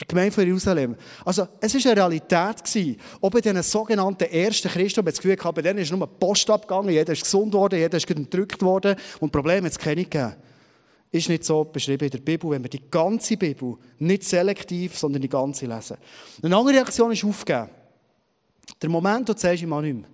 Die 0.00 0.06
Gemeinde 0.06 0.32
von 0.32 0.46
Jerusalem. 0.46 0.96
Also, 1.26 1.46
es 1.60 1.74
war 1.74 1.92
eine 1.92 2.00
Realität. 2.00 2.64
Gewesen. 2.64 2.96
Ob 3.20 3.34
bei 3.34 3.42
diesen 3.42 3.62
sogenannten 3.62 4.24
ersten 4.24 4.68
Christen, 4.68 5.04
das 5.04 5.16
Gefühl 5.16 5.36
gehabt, 5.36 5.56
bei 5.56 5.62
denen 5.62 5.80
ist 5.80 5.92
nur 5.92 6.06
Post 6.06 6.48
abgegangen, 6.48 6.90
jeder 6.90 7.12
ist 7.12 7.22
gesund 7.22 7.52
worden, 7.52 7.78
jeder 7.78 7.98
ist 7.98 8.06
gedrückt 8.06 8.62
worden 8.62 8.96
und 9.18 9.30
Probleme 9.30 9.66
hat 9.66 9.72
es 9.72 9.78
keine 9.78 10.04
gegeben. 10.04 10.36
Ist 11.12 11.28
nicht 11.28 11.44
so 11.44 11.64
beschrieben 11.64 12.04
in 12.04 12.10
der 12.10 12.18
Bibel, 12.18 12.50
wenn 12.50 12.62
wir 12.62 12.70
die 12.70 12.88
ganze 12.88 13.36
Bibel 13.36 13.76
nicht 13.98 14.24
selektiv, 14.24 14.96
sondern 14.96 15.22
die 15.22 15.28
ganze 15.28 15.66
lesen. 15.66 15.96
Eine 16.42 16.56
andere 16.56 16.76
Reaktion 16.76 17.10
ist 17.10 17.24
aufgeben. 17.24 17.68
Der 18.80 18.88
Moment, 18.88 19.28
wo 19.28 19.32
du 19.32 19.38
sagst, 19.38 19.62
ich 19.62 19.68
mag 19.68 19.82
nicht 19.82 19.96
mehr. 19.96 20.08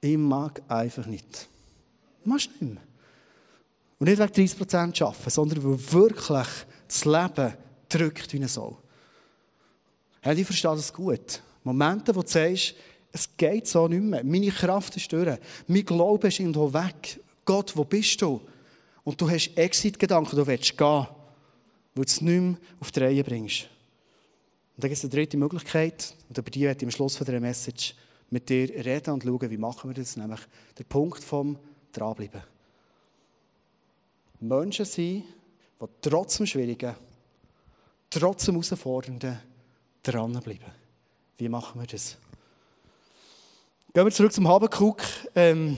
Ich 0.00 0.16
mag 0.16 0.62
einfach 0.68 1.06
nicht. 1.06 1.48
Du 2.22 2.30
machst 2.30 2.50
nicht 2.50 2.74
mehr. 2.74 2.82
Und 3.98 4.08
nicht 4.08 4.18
wegen 4.18 4.48
30% 4.48 5.02
arbeiten, 5.02 5.30
sondern 5.30 5.64
weil 5.64 5.92
wirklich 5.92 6.48
das 6.86 7.04
Leben 7.04 7.54
drückt 7.88 8.32
wie 8.32 8.36
eine 8.36 8.48
Sau. 8.48 8.78
Ja, 10.24 10.32
ich 10.32 10.44
verstehe 10.44 10.76
das 10.76 10.92
gut. 10.92 11.42
Momente, 11.64 12.14
wo 12.14 12.22
du 12.22 12.28
sagst, 12.28 12.74
es 13.12 13.28
geht 13.36 13.66
so 13.66 13.86
nicht 13.88 14.02
mehr. 14.02 14.24
Meine 14.24 14.50
Kraft 14.50 14.96
ist 14.96 15.12
durch. 15.12 15.38
Mein 15.66 15.84
Glaube 15.84 16.28
ist 16.28 16.40
irgendwo 16.40 16.72
weg. 16.72 17.20
Gott, 17.44 17.76
wo 17.76 17.84
bist 17.84 18.20
du? 18.22 18.40
Und 19.04 19.20
du 19.20 19.28
hast 19.28 19.56
Exit-Gedanken, 19.56 20.36
du 20.36 20.46
willst 20.46 20.76
gehen, 20.76 20.86
weil 20.86 21.08
du 21.94 22.02
es 22.02 22.20
nicht 22.20 22.40
mehr 22.40 22.56
auf 22.80 22.90
die 22.90 23.00
Reihe 23.00 23.24
bringst. 23.24 23.68
Und 24.76 24.84
dann 24.84 24.90
gibt 24.90 24.98
es 24.98 25.04
eine 25.04 25.10
dritte 25.10 25.36
Möglichkeit, 25.36 26.14
und 26.28 26.38
über 26.38 26.50
die 26.50 26.62
werde 26.62 26.78
ich 26.78 26.84
am 26.84 26.90
Schluss 26.90 27.16
von 27.16 27.24
dieser 27.24 27.40
Message 27.40 27.94
mit 28.30 28.48
dir 28.48 28.68
reden 28.84 29.12
und 29.12 29.22
schauen, 29.22 29.50
wie 29.50 29.58
machen 29.58 29.90
wir 29.90 29.94
das, 29.94 30.16
nämlich 30.16 30.40
der 30.78 30.84
Punkt 30.84 31.22
vom 31.22 31.58
Dranbleiben. 31.92 32.42
Menschen 34.40 34.84
sein, 34.84 35.24
die 35.80 35.86
trotz 36.00 36.38
dem 36.38 36.46
Schwierigen, 36.46 36.94
trotz 38.08 38.46
dem 38.46 38.54
Herausfordernden 38.54 39.38
dranbleiben. 40.02 40.72
Wie 41.38 41.48
machen 41.48 41.80
wir 41.80 41.86
das? 41.86 42.16
Gehen 43.94 44.04
wir 44.04 44.10
zurück 44.10 44.32
zum 44.32 44.48
Habakkuk. 44.48 45.02
Ähm, 45.34 45.76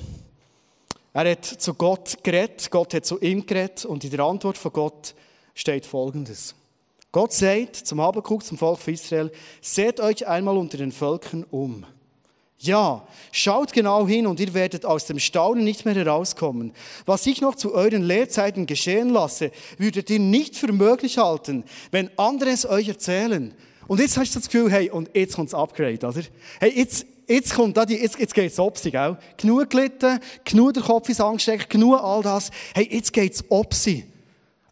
er 1.14 1.30
hat 1.30 1.44
zu 1.44 1.74
Gott 1.74 2.18
geredet, 2.22 2.70
Gott 2.70 2.92
hat 2.92 3.06
zu 3.06 3.20
ihm 3.20 3.46
geredet 3.46 3.84
und 3.84 4.04
in 4.04 4.10
der 4.10 4.20
Antwort 4.20 4.58
von 4.58 4.72
Gott 4.72 5.14
steht 5.54 5.86
Folgendes. 5.86 6.54
Gott 7.12 7.32
sagt 7.32 7.76
zum 7.76 8.00
Habakkuk, 8.00 8.44
zum 8.44 8.58
Volk 8.58 8.80
von 8.80 8.92
Israel, 8.92 9.30
seht 9.62 10.00
euch 10.00 10.26
einmal 10.26 10.56
unter 10.56 10.76
den 10.76 10.90
Völkern 10.90 11.44
um. 11.48 11.86
Ja, 12.58 13.06
schaut 13.30 13.72
genau 13.72 14.08
hin 14.08 14.26
und 14.26 14.40
ihr 14.40 14.54
werdet 14.54 14.84
aus 14.84 15.06
dem 15.06 15.20
Staunen 15.20 15.62
nicht 15.62 15.84
mehr 15.84 15.94
herauskommen. 15.94 16.72
Was 17.06 17.26
ich 17.26 17.40
noch 17.40 17.54
zu 17.54 17.74
euren 17.74 18.02
Lehrzeiten 18.02 18.66
geschehen 18.66 19.10
lasse, 19.10 19.52
würdet 19.78 20.10
ihr 20.10 20.18
nicht 20.18 20.56
für 20.56 20.72
möglich 20.72 21.18
halten, 21.18 21.62
wenn 21.92 22.10
andere 22.18 22.50
es 22.50 22.66
euch 22.66 22.88
erzählen. 22.88 23.54
Und 23.86 24.00
jetzt 24.00 24.16
hast 24.16 24.34
du 24.34 24.40
das 24.40 24.48
Gefühl, 24.48 24.72
hey, 24.72 24.90
und 24.90 25.10
jetzt 25.14 25.36
kommt 25.36 25.52
das 25.52 25.60
Upgrade, 25.60 26.06
oder? 26.06 26.22
Hey, 26.58 26.72
jetzt, 26.74 27.06
jetzt 27.26 27.54
kommt 27.54 27.76
da 27.76 27.84
die, 27.84 27.96
jetzt, 27.96 28.18
jetzt 28.18 28.34
geht's 28.34 28.58
Opsi, 28.58 28.90
gell? 28.90 29.16
Genug 29.36 29.70
gelitten, 29.70 30.18
genug 30.44 30.74
der 30.74 30.82
Kopf 30.82 31.08
ist 31.08 31.20
angesteckt, 31.20 31.70
genug 31.70 32.02
all 32.02 32.22
das. 32.22 32.50
Hey, 32.74 32.88
jetzt 32.90 33.12
geht's 33.12 33.44
Opsi 33.48 34.04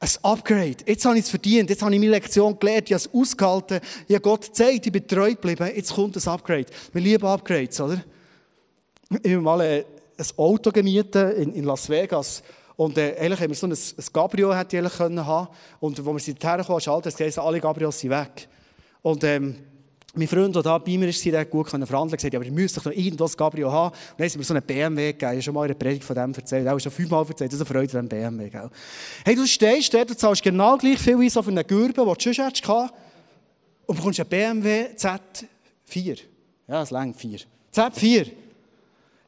ein 0.02 0.10
Upgrade. 0.22 0.78
Jetzt 0.84 1.04
habe 1.04 1.16
ich 1.16 1.24
es 1.24 1.30
verdient, 1.30 1.70
jetzt 1.70 1.80
habe 1.80 1.94
ich 1.94 2.00
meine 2.00 2.10
Lektion 2.10 2.58
gelernt, 2.58 2.90
ich 2.90 2.94
habe 2.94 3.04
es 3.04 3.14
ausgehalten, 3.14 3.80
ich 4.08 4.14
habe 4.16 4.22
Gott 4.22 4.46
gezeigt, 4.46 4.84
ich 4.84 4.92
bin 4.92 5.06
treu 5.06 5.30
geblieben, 5.30 5.70
jetzt 5.74 5.94
kommt 5.94 6.16
ein 6.16 6.28
Upgrade. 6.28 6.66
Wir 6.92 7.02
lieben 7.02 7.24
Upgrades, 7.24 7.80
oder? 7.80 8.02
Ich 9.22 9.32
habe 9.32 9.42
mal 9.42 9.60
ein 9.60 9.84
Auto 10.36 10.72
gemietet 10.72 11.38
in, 11.38 11.54
in 11.54 11.64
Las 11.64 11.88
Vegas 11.88 12.42
und 12.74 12.98
äh, 12.98 13.16
eigentlich 13.16 13.40
haben 13.40 13.50
wir 13.50 13.54
so 13.54 13.68
ein, 13.68 13.72
ein 13.72 14.12
Cabrio 14.12 14.52
hätte 14.52 14.76
ich 14.76 14.92
können 14.92 15.24
haben 15.24 15.48
und 15.78 16.04
wo 16.04 16.12
wir 16.12 16.18
sind 16.18 16.42
hergekommen, 16.42 16.80
schalten, 16.80 17.08
es 17.08 17.20
heisst, 17.20 17.38
alle 17.38 17.60
Gabriels 17.60 18.00
sind 18.00 18.10
weg. 18.10 18.48
Und 19.02 19.22
ähm, 19.22 19.56
mein 20.14 20.28
Freund, 20.28 20.54
der 20.54 20.62
da 20.62 20.76
bei 20.76 20.98
mir 20.98 21.08
ist, 21.08 21.24
hat 21.24 21.50
gut 21.50 21.70
verhandeln 21.70 22.10
gesagt, 22.10 22.34
aber 22.34 22.44
ihr 22.44 22.52
müsst 22.52 22.76
doch 22.76 22.84
noch 22.84 22.92
irgendwas 22.92 23.34
Gabriel 23.34 23.70
haben. 23.70 23.94
Und 23.94 24.20
dann 24.20 24.28
sie 24.28 24.36
mir 24.36 24.44
so 24.44 24.52
einen 24.52 24.62
BMW 24.62 25.12
gegeben. 25.12 25.32
Ich 25.32 25.36
habe 25.36 25.42
schon 25.42 25.54
mal 25.54 25.64
eine 25.64 25.74
Predigt 25.74 26.04
von 26.04 26.14
dem 26.14 26.34
erzählt. 26.34 26.68
Auch 26.68 26.78
schon 26.78 26.92
fünfmal 26.92 27.24
erzählt. 27.26 27.50
Das 27.50 27.60
ist 27.60 27.66
eine 27.66 27.78
Freude 27.78 27.98
an 27.98 28.08
BMW. 28.08 28.50
Gell? 28.50 28.68
Hey, 29.24 29.34
du 29.34 29.46
stehst 29.46 29.94
dort, 29.94 30.10
du 30.10 30.16
zahlst 30.16 30.42
genau 30.42 30.76
gleich 30.76 30.98
viel 30.98 31.18
wie 31.18 31.30
so 31.30 31.42
für 31.42 31.50
eine 31.50 31.64
Gürbe, 31.64 32.04
die 32.04 32.24
du 32.24 32.34
schon 32.34 32.44
hättest 32.44 32.68
und 33.86 33.96
bekommst 33.96 34.20
einen 34.20 34.28
BMW 34.28 34.88
Z4. 34.96 36.18
Ja, 36.68 36.80
das 36.80 36.90
längt 36.90 37.16
4. 37.16 37.40
Z4. 37.74 38.30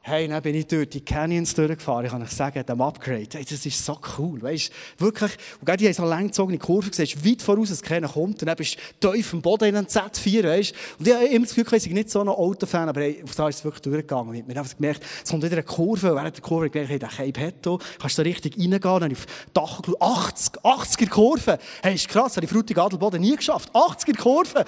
Hey, 0.07 0.27
dann 0.27 0.39
bin 0.43 0.53
ich 0.53 0.67
durch 0.67 0.87
die 0.87 1.01
Canyons 1.03 1.55
durchgefahren. 1.55 2.05
Ich 2.05 2.11
kann 2.11 2.21
euch 2.21 2.29
sagen, 2.29 2.63
dem 2.63 2.79
Upgrade, 2.79 3.27
hey, 3.33 3.43
das 3.43 3.65
ist 3.65 3.83
so 3.83 3.97
cool. 4.19 4.39
Weißt 4.39 4.71
wirklich, 4.99 5.31
und 5.59 5.65
gerade 5.65 5.77
die 5.77 5.87
haben 5.87 5.95
so 5.95 6.05
lang 6.05 6.27
gezogene 6.27 6.59
Kurve 6.59 6.91
gesehen, 6.91 7.25
weit 7.25 7.41
voraus, 7.41 7.69
dass 7.69 7.81
keiner 7.81 8.07
kommt. 8.07 8.39
Und 8.39 8.45
dann 8.45 8.55
bist 8.55 8.77
du 8.99 9.11
tief 9.11 9.33
im 9.33 9.41
Boden 9.41 9.63
in 9.63 9.75
einem 9.75 9.87
Z4, 9.87 10.43
weißt 10.43 10.73
Und 10.99 11.07
ich 11.07 11.13
habe 11.15 11.25
immer 11.25 11.47
das 11.47 11.55
Gefühl, 11.55 11.77
ich 11.79 11.83
bin 11.85 11.93
nicht 11.93 12.11
so 12.11 12.21
ein 12.21 12.27
Autofan, 12.27 12.87
aber 12.87 13.01
hey, 13.01 13.23
auf 13.23 13.33
da 13.33 13.49
ist 13.49 13.55
es 13.55 13.63
wirklich 13.63 13.81
durchgegangen. 13.81 14.31
Wir 14.31 14.41
haben 14.43 14.57
einfach 14.59 14.75
gemerkt, 14.75 15.03
es 15.23 15.31
kommt 15.31 15.41
wieder 15.41 15.53
eine 15.53 15.63
Kurve. 15.63 16.15
Während 16.15 16.35
der 16.35 16.43
Kurve 16.43 16.69
gemerkt, 16.69 16.91
hey, 16.91 16.99
der 16.99 17.09
Cape 17.09 17.39
Hetto, 17.39 17.79
kannst 17.99 18.15
du 18.19 18.21
da 18.21 18.29
richtig 18.29 18.59
reingehen. 18.59 18.81
Dann 18.81 19.01
habe 19.01 19.11
ich 19.11 19.17
auf 19.17 19.25
Dach 19.55 19.81
geschaut, 19.81 20.01
80, 20.03 20.53
80er 20.63 21.09
Kurve. 21.09 21.57
Hey, 21.81 21.95
ist 21.95 22.07
krass, 22.07 22.35
habe 22.35 22.45
ich 22.45 22.51
Frutig 22.51 22.77
Adelboden 22.77 23.21
nie 23.21 23.35
geschafft. 23.35 23.71
80er 23.73 24.15
Kurve. 24.15 24.65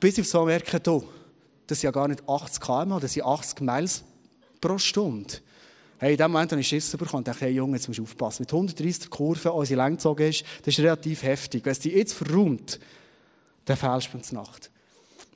Bis 0.00 0.18
ich 0.18 0.28
so 0.28 0.44
merke, 0.44 0.80
du, 0.80 1.04
das 1.68 1.78
sind 1.80 1.86
ja 1.86 1.92
gar 1.92 2.08
nicht 2.08 2.28
80 2.28 2.60
km, 2.60 2.98
das 2.98 3.12
sind 3.12 3.24
80 3.24 3.60
Miles 3.60 4.02
pro 4.64 4.78
Stunde. 4.78 5.34
Hey, 5.98 6.12
in 6.12 6.18
dem 6.18 6.32
Moment 6.32 6.50
habe 6.50 6.60
ich 6.60 6.68
Schiss 6.68 6.90
bekommen 6.90 7.18
und 7.18 7.28
dachte, 7.28 7.44
hey 7.44 7.52
Junge, 7.52 7.76
jetzt 7.76 7.86
musst 7.86 7.98
du 7.98 8.02
aufpassen. 8.02 8.42
Mit 8.42 8.52
130 8.52 9.10
Kurven, 9.10 9.52
als 9.52 9.68
sie 9.68 9.74
lang 9.74 9.92
gezogen 9.92 10.28
ist, 10.28 10.42
das 10.64 10.74
ist 10.74 10.80
relativ 10.80 11.22
heftig. 11.22 11.64
Wenn 11.64 11.72
es 11.72 11.84
jetzt 11.84 12.14
verräumt, 12.14 12.80
dann 13.66 13.76
fällst 13.76 14.08
du 14.12 14.18
in 14.18 14.24
Nacht. 14.36 14.70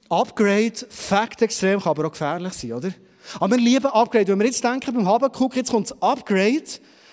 Upgrade, 0.08 0.72
Fact 0.88 1.42
extrem, 1.42 1.80
kann 1.80 1.90
aber 1.90 2.06
auch 2.06 2.10
gefährlich 2.10 2.54
sein, 2.54 2.72
oder? 2.72 2.92
Aber 3.38 3.56
wir 3.56 3.62
lieben 3.62 3.86
Upgrade. 3.86 4.28
Wenn 4.28 4.38
wir 4.38 4.46
jetzt 4.46 4.64
denken, 4.64 4.94
beim 4.94 5.06
Habakkuk, 5.06 5.54
jetzt 5.56 5.70
kommt 5.70 5.90
das 5.90 6.02
Upgrade, 6.02 6.64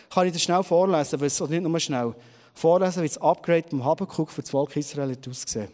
kann 0.09 0.27
ich 0.27 0.33
das 0.33 0.41
schnell 0.41 0.63
vorlesen, 0.63 1.15
oder 1.15 1.49
nicht 1.49 1.63
nur 1.63 1.79
schnell, 1.79 2.15
vorlesen, 2.53 3.03
wie 3.03 3.07
das 3.07 3.17
Upgrade 3.17 3.65
beim 3.69 3.83
Habakkuk 3.83 4.31
für 4.31 4.41
das 4.41 4.49
Volk 4.49 4.75
Israel 4.77 5.15
aussieht. 5.29 5.69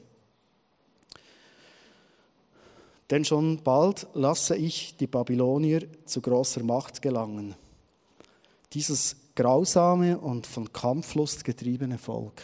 Denn 3.11 3.25
schon 3.25 3.61
bald 3.61 4.07
lasse 4.13 4.55
ich 4.55 4.95
die 4.95 5.07
Babylonier 5.07 5.85
zu 6.05 6.21
großer 6.21 6.63
Macht 6.63 7.01
gelangen. 7.01 7.55
Dieses 8.71 9.17
grausame 9.35 10.17
und 10.17 10.47
von 10.47 10.71
Kampflust 10.71 11.43
getriebene 11.43 11.97
Volk. 11.97 12.41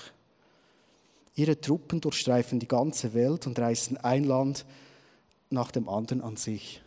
Ihre 1.36 1.60
Truppen 1.62 2.02
durchstreifen 2.02 2.60
die 2.60 2.68
ganze 2.68 3.14
Welt 3.14 3.48
und 3.48 3.58
reißen 3.58 3.96
ein 3.98 4.26
Land 4.26 4.66
nach 5.50 5.72
dem 5.72 5.88
anderen 5.88 6.22
an 6.22 6.36
sich. 6.36 6.82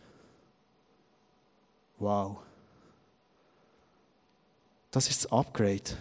Wow. 1.97 2.37
Das 4.91 5.09
ist 5.09 5.23
das 5.23 5.31
Upgrade. 5.31 5.97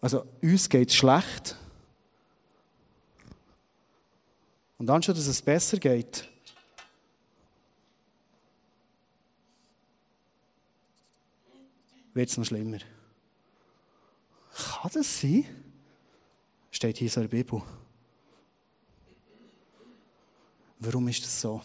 Also 0.00 0.24
uns 0.40 0.68
geht 0.68 0.90
es 0.90 0.94
schlecht. 0.94 1.56
Und 4.78 4.88
anstatt 4.90 5.16
dass 5.16 5.26
es 5.26 5.42
besser 5.42 5.78
geht, 5.78 6.28
wird 12.14 12.30
es 12.30 12.38
noch 12.38 12.44
schlimmer. 12.44 12.78
Kann 14.54 14.90
das 14.94 15.20
sein? 15.20 15.44
Steht 16.70 16.98
hier 16.98 17.10
so 17.10 17.20
in 17.20 17.28
der 17.28 17.36
Bibel. 17.36 17.62
Warum 20.78 21.08
ist 21.08 21.24
das 21.24 21.40
so? 21.40 21.60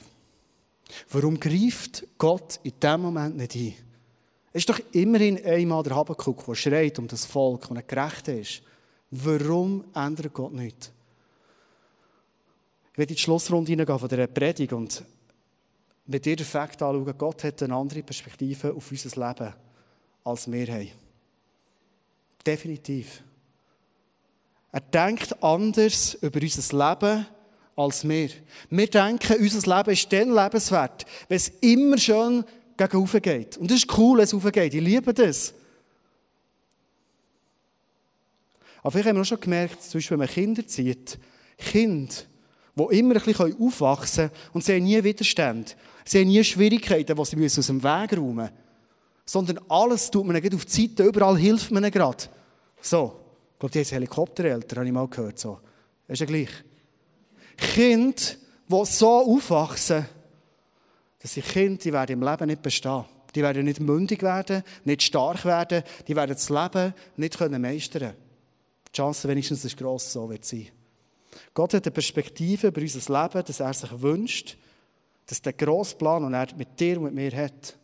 Warum 1.09 1.39
greift 1.39 2.05
Gott 2.17 2.59
in 2.63 2.73
diesem 2.79 3.01
Moment 3.01 3.37
nicht 3.37 3.55
ein? 3.55 3.73
Es 4.51 4.61
ist 4.61 4.69
doch 4.69 4.79
immerhin 4.91 5.43
einmal 5.45 5.83
der 5.83 5.95
Habakkuk, 5.95 6.45
der 6.45 6.55
schreit 6.55 6.97
um 6.97 7.07
das 7.07 7.25
Volk 7.25 7.69
und 7.69 7.77
er 7.77 7.83
gerecht 7.83 8.27
ist. 8.29 8.63
Warum 9.11 9.85
ändert 9.93 10.33
Gott 10.33 10.53
nichts? 10.53 10.91
Ich 12.91 12.97
werde 12.97 13.13
in 13.13 13.15
die 13.15 13.21
Schlussrunde 13.21 13.71
hineingehen 13.71 13.99
von 13.99 14.09
dieser 14.09 14.27
Predigt 14.27 14.73
und 14.73 15.03
mit 16.07 16.25
dir 16.25 16.35
den 16.35 16.45
Fakt 16.45 16.81
anschauen, 16.81 17.17
Gott 17.17 17.43
hat 17.43 17.61
eine 17.61 17.75
andere 17.75 18.01
Perspektive 18.01 18.73
auf 18.73 18.91
unser 18.91 19.27
Leben, 19.27 19.53
als 20.23 20.51
wir 20.51 20.67
haben. 20.67 20.91
Definitiv. 22.45 23.23
Er 24.71 24.81
denkt 24.81 25.41
anders 25.43 26.15
über 26.21 26.41
unser 26.41 26.89
Leben 26.89 27.25
als 27.75 28.07
wir. 28.07 28.29
Wir 28.69 28.87
denken, 28.87 29.37
unser 29.39 29.77
Leben 29.77 29.91
ist 29.91 30.11
dann 30.11 30.33
lebenswert, 30.33 31.05
wenn 31.27 31.37
es 31.37 31.49
immer 31.61 31.97
schön 31.97 32.43
gegen 32.77 33.21
geht. 33.21 33.57
Und 33.57 33.71
das 33.71 33.79
ist 33.79 33.97
cool, 33.97 34.17
wenn 34.17 34.25
es 34.25 34.33
aufgeht. 34.33 34.73
Ich 34.73 34.81
liebe 34.81 35.13
das. 35.13 35.53
Aber 38.81 38.91
vielleicht 38.91 39.09
haben 39.09 39.17
wir 39.17 39.21
auch 39.21 39.25
schon 39.25 39.39
gemerkt, 39.39 39.83
zum 39.83 39.97
Beispiel, 39.97 40.17
wenn 40.17 40.25
man 40.25 40.33
Kinder 40.33 40.65
zieht, 40.65 41.19
Kinder, 41.57 42.13
die 42.75 42.97
immer 42.97 43.15
ein 43.15 43.21
bisschen 43.21 43.61
aufwachsen 43.61 44.29
können 44.29 44.41
und 44.53 44.63
sie 44.63 44.75
haben 44.75 44.83
nie 44.83 45.03
Widerstand. 45.03 45.75
Sie 46.05 46.19
haben 46.19 46.27
nie 46.27 46.43
Schwierigkeiten, 46.43 47.15
die 47.15 47.49
sie 47.49 47.59
aus 47.59 47.67
dem 47.67 47.83
Weg 47.83 48.13
räumen 48.13 48.35
müssen. 48.35 48.68
Sondern 49.29 49.59
alles 49.69 50.09
tut 50.09 50.25
man 50.25 50.35
ihnen 50.35 50.55
auf 50.55 50.65
die 50.65 50.87
Seite, 50.87 51.03
überall 51.03 51.37
hilft 51.37 51.69
man 51.69 51.83
gerade. 51.91 52.23
So. 52.81 53.13
Ich 53.53 53.59
glaube, 53.59 53.73
die 53.73 53.79
haben 53.79 53.91
Helikoptereltern, 53.91 54.79
habe 54.79 54.87
ich 54.87 54.91
mal 54.91 55.07
gehört. 55.07 55.37
So. 55.37 55.59
Das 56.07 56.15
ist 56.15 56.21
ja 56.21 56.25
gleich. 56.25 56.49
Kinder, 57.55 58.15
die 58.15 58.85
so 58.85 59.35
aufwachsen, 59.35 60.07
dass 61.19 61.31
sie 61.31 61.43
Kinder, 61.43 61.77
die 61.77 61.93
werden 61.93 62.13
im 62.13 62.27
Leben 62.27 62.47
nicht 62.47 62.63
bestehen. 62.63 63.05
Die 63.35 63.43
werden 63.43 63.65
nicht 63.65 63.79
mündig 63.79 64.23
werden, 64.23 64.63
nicht 64.83 65.03
stark 65.03 65.45
werden, 65.45 65.83
die 66.07 66.15
werden 66.15 66.33
das 66.33 66.49
Leben 66.49 66.95
nicht 67.17 67.39
meistern 67.39 68.01
können. 68.01 68.15
Die 68.87 68.97
Chance 68.97 69.27
wenigstens 69.27 69.63
ist 69.63 69.77
gross, 69.77 70.11
so 70.11 70.27
wird 70.27 70.41
es 70.41 70.49
sein. 70.49 70.69
Gott 71.53 71.75
hat 71.75 71.85
eine 71.85 71.91
Perspektive 71.91 72.69
über 72.69 72.81
unser 72.81 73.21
Leben, 73.21 73.45
dass 73.45 73.59
er 73.59 73.73
sich 73.75 74.01
wünscht, 74.01 74.57
dass 75.27 75.39
der 75.39 75.53
grosse 75.53 75.95
Plan, 75.97 76.23
den 76.23 76.33
er 76.33 76.47
mit 76.57 76.79
dir 76.79 76.97
und 76.97 77.03
mit 77.03 77.13
mir 77.13 77.43
hat, 77.43 77.77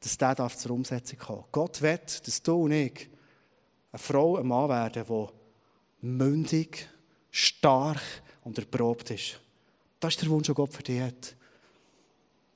dass 0.00 0.18
der 0.18 0.34
darf 0.34 0.56
zur 0.56 0.72
Umsetzung 0.72 1.18
kommen. 1.18 1.44
Gott 1.52 1.82
will, 1.82 1.98
dass 2.24 2.42
du 2.42 2.64
und 2.64 2.72
ich 2.72 3.08
eine 3.92 3.98
Frau, 3.98 4.36
ein 4.36 4.46
Mann 4.46 4.68
werden, 4.68 5.04
der 5.08 5.28
mündig, 6.02 6.88
stark 7.30 8.00
und 8.44 8.58
erprobt 8.58 9.10
ist. 9.10 9.40
Das 10.00 10.14
ist 10.14 10.22
der 10.22 10.28
Wunsch, 10.30 10.46
den 10.46 10.54
Gott 10.54 10.72
für 10.72 10.82
dich 10.82 11.00
hat. 11.00 11.36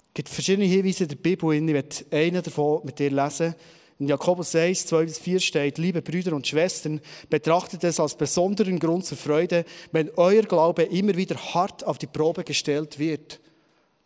Es 0.08 0.14
gibt 0.14 0.28
verschiedene 0.28 0.66
Hinweise 0.66 1.04
in 1.04 1.08
der 1.08 1.16
Bibel. 1.16 1.52
Ich 1.54 1.66
werde 1.66 2.06
einen 2.10 2.42
davon 2.42 2.80
mit 2.84 2.98
dir 2.98 3.10
lesen. 3.10 3.54
In 3.98 4.08
Jakobus 4.08 4.54
1, 4.54 4.86
2 4.86 5.04
bis 5.04 5.18
4 5.18 5.40
steht, 5.40 5.78
liebe 5.78 6.00
Brüder 6.00 6.34
und 6.34 6.46
Schwestern, 6.46 7.00
betrachtet 7.28 7.84
es 7.84 8.00
als 8.00 8.16
besonderen 8.16 8.78
Grund 8.78 9.04
zur 9.04 9.18
Freude, 9.18 9.66
wenn 9.92 10.10
euer 10.16 10.42
Glaube 10.42 10.84
immer 10.84 11.14
wieder 11.16 11.36
hart 11.36 11.84
auf 11.84 11.98
die 11.98 12.06
Probe 12.06 12.42
gestellt 12.42 12.98
wird. 12.98 13.40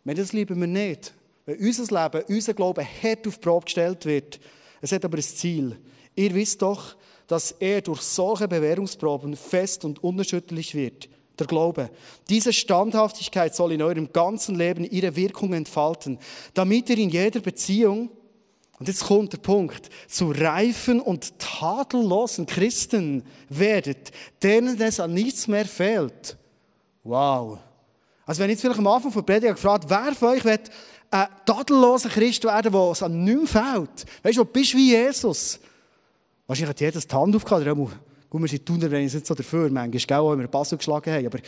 Wenn 0.03 0.17
das 0.17 0.33
lieben 0.33 0.59
wir 0.59 0.67
nicht. 0.67 1.13
Wenn 1.45 1.59
unser 1.59 2.03
Leben, 2.09 2.25
unser 2.27 2.53
Glaube 2.53 2.83
hart 2.83 3.27
auf 3.27 3.35
die 3.35 3.41
Probe 3.41 3.65
gestellt 3.65 4.05
wird. 4.05 4.39
Es 4.81 4.91
hat 4.91 5.05
aber 5.05 5.17
ein 5.17 5.23
Ziel. 5.23 5.77
Ihr 6.15 6.33
wisst 6.33 6.61
doch, 6.61 6.95
dass 7.27 7.51
er 7.51 7.81
durch 7.81 8.01
solche 8.01 8.47
Bewährungsproben 8.47 9.35
fest 9.35 9.85
und 9.85 10.03
unerschütterlich 10.03 10.75
wird. 10.75 11.09
Der 11.37 11.47
Glaube. 11.47 11.89
Diese 12.29 12.53
Standhaftigkeit 12.53 13.53
soll 13.55 13.73
in 13.73 13.81
eurem 13.81 14.11
ganzen 14.13 14.55
Leben 14.55 14.85
ihre 14.85 15.15
Wirkung 15.15 15.53
entfalten, 15.53 16.17
damit 16.53 16.89
ihr 16.89 16.97
in 16.97 17.09
jeder 17.09 17.41
Beziehung 17.41 18.09
und 18.77 18.89
jetzt 18.89 19.05
kommt 19.05 19.31
der 19.31 19.37
Punkt, 19.37 19.89
zu 20.07 20.31
reifen 20.31 20.99
und 20.99 21.39
tadellosen 21.39 22.45
Christen 22.45 23.23
werdet, 23.47 24.11
denen 24.43 24.79
es 24.81 24.99
an 24.99 25.13
nichts 25.13 25.47
mehr 25.47 25.65
fehlt. 25.65 26.37
Wow. 27.03 27.59
Also 28.25 28.41
wenn 28.41 28.49
jetzt 28.49 28.61
vielleicht 28.61 28.79
am 28.79 28.87
Anfang 28.87 29.11
von 29.11 29.25
Predigt 29.25 29.55
gefragt 29.55 29.85
wer 29.87 30.13
von 30.13 30.29
euch 30.29 30.43
wird 30.43 30.69
ein 31.11 31.27
tadelloser 31.45 32.09
Christ 32.09 32.43
werden, 32.43 32.71
der 32.71 32.91
es 32.91 33.03
an 33.03 33.23
nichts 33.23 33.51
fehlt? 33.51 34.05
Weißt 34.23 34.37
du, 34.37 34.43
du 34.43 34.45
bist 34.45 34.73
wie 34.73 34.91
Jesus. 34.91 35.59
Wahrscheinlich 36.47 36.69
hat 36.69 36.81
jeder 36.81 36.99
die 36.99 37.15
Hand 37.15 37.35
aufgehauen. 37.35 37.91
Gut, 38.29 38.41
wir 38.41 38.47
sind 38.47 38.65
Tuner, 38.65 38.91
wenn 38.91 39.05
ich 39.05 39.13
nicht 39.13 39.25
so 39.25 39.33
dafür, 39.33 39.69
manchmal, 39.69 39.89
gell, 39.89 40.17
auch 40.17 40.31
wenn 40.31 40.39
wir 40.39 40.47
Basel 40.47 40.77
geschlagen 40.77 41.13
haben. 41.13 41.25
Aber 41.25 41.37
äh, 41.37 41.41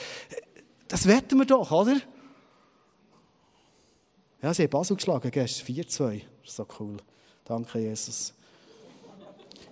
das 0.88 1.06
wetten 1.08 1.38
wir 1.38 1.46
doch, 1.46 1.70
oder? 1.72 1.98
Ja, 4.42 4.54
sie 4.54 4.64
haben 4.64 4.70
Basel 4.70 4.96
geschlagen 4.96 5.30
gestern, 5.30 5.76
4-2. 5.76 6.22
Das 6.42 6.50
ist 6.50 6.56
so 6.56 6.68
cool. 6.80 6.98
Danke, 7.44 7.80
Jesus. 7.80 8.34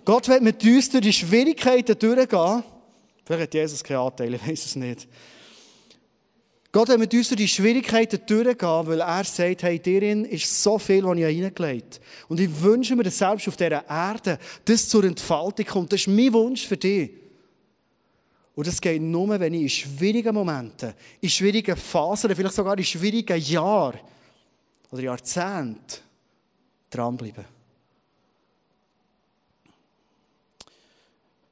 Gott 0.04 0.28
wird 0.28 0.42
mit 0.42 0.62
uns 0.64 0.90
durch 0.90 1.02
die 1.02 1.12
Schwierigkeiten 1.12 1.98
durchgehen. 1.98 2.62
Vielleicht 3.24 3.42
hat 3.42 3.54
Jesus 3.54 3.82
keinen 3.82 3.98
Anteil, 3.98 4.34
ich 4.34 4.46
weiß 4.46 4.66
es 4.66 4.76
nicht. 4.76 5.08
Gott 6.76 6.88
wird 6.88 6.98
mit 6.98 7.14
uns 7.14 7.28
durch 7.28 7.38
die 7.38 7.48
Schwierigkeiten 7.48 8.20
durchgehen, 8.26 8.86
weil 8.86 9.00
er 9.00 9.24
sagt, 9.24 9.62
hey, 9.62 9.80
darin 9.80 10.26
ist 10.26 10.62
so 10.62 10.78
viel, 10.78 11.02
was 11.04 11.16
ich 11.16 11.24
hineingelegt 11.24 11.94
habe. 11.94 12.06
Und 12.28 12.38
ich 12.38 12.60
wünsche 12.60 12.94
mir, 12.94 13.02
dass 13.02 13.16
selbst 13.16 13.48
auf 13.48 13.56
dieser 13.56 13.88
Erde 13.88 14.38
das 14.62 14.86
zur 14.86 15.04
Entfaltung 15.04 15.64
kommt. 15.64 15.92
Das 15.94 16.00
ist 16.00 16.08
mein 16.08 16.30
Wunsch 16.34 16.66
für 16.66 16.76
dich. 16.76 17.12
Und 18.54 18.66
das 18.66 18.78
geht 18.78 19.00
nur, 19.00 19.40
wenn 19.40 19.54
ich 19.54 19.62
in 19.62 19.68
schwierigen 19.70 20.34
Momenten, 20.34 20.92
in 21.18 21.30
schwierigen 21.30 21.78
Phasen, 21.78 22.36
vielleicht 22.36 22.54
sogar 22.54 22.76
in 22.76 22.84
schwierigen 22.84 23.40
Jahren 23.40 24.00
oder 24.90 25.02
Jahrzehnten 25.02 25.80
dranbleibe. 26.90 27.46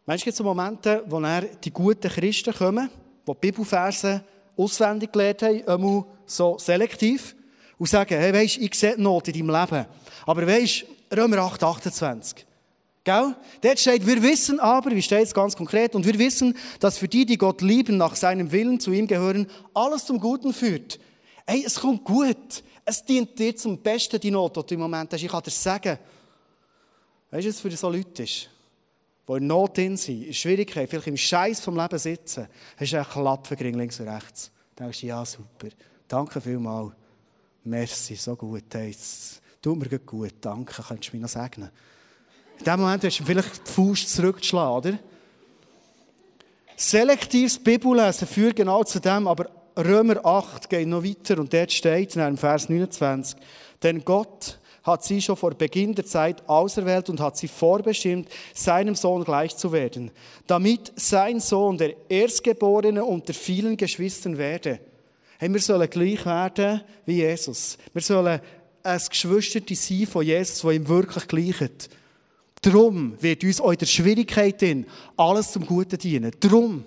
Manchmal 0.04 0.24
gibt 0.24 0.34
es 0.34 0.44
Momente, 0.44 1.02
wo 1.06 1.18
die 1.64 1.70
guten 1.70 2.10
Christen 2.10 2.52
kommen, 2.52 2.90
die 3.26 3.32
die 3.32 3.38
Bibelverse 3.40 4.22
auswendig 4.56 5.12
gelernt 5.12 5.42
haben, 5.42 5.66
einmal 5.66 6.04
so 6.26 6.58
selektiv, 6.58 7.34
und 7.78 7.88
sagen, 7.88 8.18
hey, 8.18 8.32
weisst, 8.32 8.58
ich 8.58 8.74
sehe 8.74 8.94
Not 8.96 9.28
in 9.28 9.34
deinem 9.46 9.60
Leben. 9.60 9.86
Aber 10.26 10.46
weisst, 10.46 10.84
Römer 11.14 11.38
8, 11.38 11.62
28. 11.62 12.46
Gell? 13.02 13.34
Dort 13.60 13.78
steht, 13.78 14.06
wir 14.06 14.22
wissen 14.22 14.58
aber, 14.60 14.90
wie 14.92 15.02
steht 15.02 15.24
es 15.24 15.34
ganz 15.34 15.54
konkret, 15.54 15.94
und 15.94 16.06
wir 16.06 16.18
wissen, 16.18 16.56
dass 16.80 16.96
für 16.96 17.08
die, 17.08 17.26
die 17.26 17.36
Gott 17.36 17.60
lieben, 17.60 17.96
nach 17.96 18.16
seinem 18.16 18.50
Willen 18.50 18.80
zu 18.80 18.92
ihm 18.92 19.06
gehören, 19.06 19.46
alles 19.74 20.06
zum 20.06 20.18
Guten 20.18 20.54
führt. 20.54 20.98
Hey, 21.46 21.62
es 21.66 21.78
kommt 21.78 22.04
gut. 22.04 22.62
Es 22.86 23.04
dient 23.04 23.38
dir 23.38 23.54
zum 23.56 23.78
Besten, 23.78 24.20
die 24.20 24.30
Not, 24.30 24.56
die 24.56 24.62
du 24.66 24.74
im 24.74 24.80
Moment 24.80 25.12
hast. 25.12 25.22
Ich 25.22 25.30
kann 25.30 25.42
dir 25.42 25.50
sagen. 25.50 25.98
Weißt 27.30 27.44
du, 27.44 27.50
was 27.50 27.60
für 27.60 27.70
so 27.72 27.90
Leute 27.90 28.22
ist? 28.22 28.48
Die 29.28 29.32
in 29.32 29.46
Not 29.46 29.76
sind, 29.76 30.08
in 30.08 30.34
Schwierigkeiten, 30.34 30.88
vielleicht 30.88 31.06
im 31.06 31.16
Scheiß 31.16 31.60
vom 31.60 31.76
Leben 31.76 31.98
sitzen, 31.98 32.46
hast 32.76 32.92
du 32.92 32.96
einen 32.96 33.06
Klapfengring 33.06 33.74
links 33.74 34.00
und 34.00 34.08
rechts. 34.08 34.50
Dann 34.76 34.86
denkst 34.86 35.00
du, 35.00 35.06
ja, 35.06 35.24
super. 35.24 35.68
Danke 36.08 36.40
vielmals. 36.40 36.92
Merci, 37.64 38.16
so 38.16 38.36
gut. 38.36 38.64
Hey, 38.72 38.94
tut 39.62 39.78
mir 39.78 39.98
gut. 40.00 40.34
Danke, 40.40 40.82
könntest 40.82 41.12
du 41.12 41.16
mich 41.16 41.22
noch 41.22 41.28
segnen. 41.28 41.70
In 42.58 42.64
dem 42.64 42.80
Moment 42.80 43.04
hast 43.04 43.18
du 43.18 43.24
vielleicht 43.24 43.66
die 43.66 43.70
Faust 43.70 44.14
zurückgeschlagen, 44.14 44.76
oder? 44.76 44.98
Selektives 46.76 47.58
Bibellesen 47.58 48.26
führt 48.26 48.56
genau 48.56 48.84
zu 48.84 49.00
dem, 49.00 49.26
aber 49.28 49.48
Römer 49.76 50.24
8 50.24 50.68
geht 50.68 50.86
noch 50.86 51.02
weiter 51.02 51.38
und 51.38 51.52
dort 51.52 51.72
steht 51.72 52.16
in 52.16 52.36
Vers 52.36 52.68
29, 52.68 53.36
denn 53.82 54.04
Gott 54.04 54.58
hat 54.84 55.02
sie 55.02 55.20
schon 55.20 55.36
vor 55.36 55.52
Beginn 55.52 55.94
der 55.94 56.04
Zeit 56.04 56.46
auserwählt 56.48 57.08
und 57.08 57.20
hat 57.20 57.36
sie 57.36 57.48
vorbestimmt, 57.48 58.28
seinem 58.52 58.94
Sohn 58.94 59.24
gleich 59.24 59.56
zu 59.56 59.72
werden, 59.72 60.10
damit 60.46 60.92
sein 60.96 61.40
Sohn 61.40 61.78
der 61.78 61.94
Erstgeborene 62.08 63.04
unter 63.04 63.34
vielen 63.34 63.76
Geschwistern 63.76 64.38
werde. 64.38 64.78
Hey, 65.38 65.52
wir 65.52 65.60
sollen 65.60 65.88
gleich 65.90 66.24
werden 66.26 66.82
wie 67.06 67.16
Jesus. 67.16 67.78
Wir 67.92 68.02
sollen 68.02 68.40
ein 68.82 69.00
Geschwisterte 69.08 69.74
sein 69.74 70.06
von 70.06 70.24
Jesus, 70.24 70.62
wo 70.62 70.70
ihm 70.70 70.86
wirklich 70.86 71.26
gleicht. 71.26 71.88
Drum 72.60 73.14
wird 73.20 73.42
uns 73.42 73.60
auch 73.60 73.72
in 73.72 73.78
der 73.78 73.86
Schwierigkeit 73.86 74.64
alles 75.16 75.52
zum 75.52 75.66
Guten 75.66 75.98
dienen. 75.98 76.30
Drum. 76.40 76.84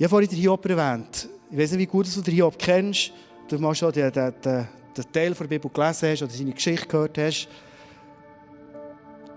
Ich 0.00 0.04
habe 0.04 0.12
vorhin 0.12 0.30
den 0.30 0.38
Hiob 0.38 0.64
erwähnt. 0.64 1.28
Ich 1.50 1.58
weiß 1.58 1.72
nicht, 1.72 1.80
wie 1.80 1.86
gut 1.86 2.06
du 2.16 2.22
den 2.22 2.32
Hiob 2.32 2.58
kennst. 2.58 3.12
Du 3.46 3.58
mal 3.58 3.74
schon 3.74 3.92
den, 3.92 4.10
den, 4.10 4.32
den, 4.42 4.66
den 4.96 5.12
Teil 5.12 5.34
der 5.34 5.44
Bibel 5.44 5.70
gelesen 5.70 6.08
hast 6.08 6.22
oder 6.22 6.32
seine 6.32 6.52
Geschichte 6.52 6.88
gehört 6.88 7.18
hast. 7.18 7.48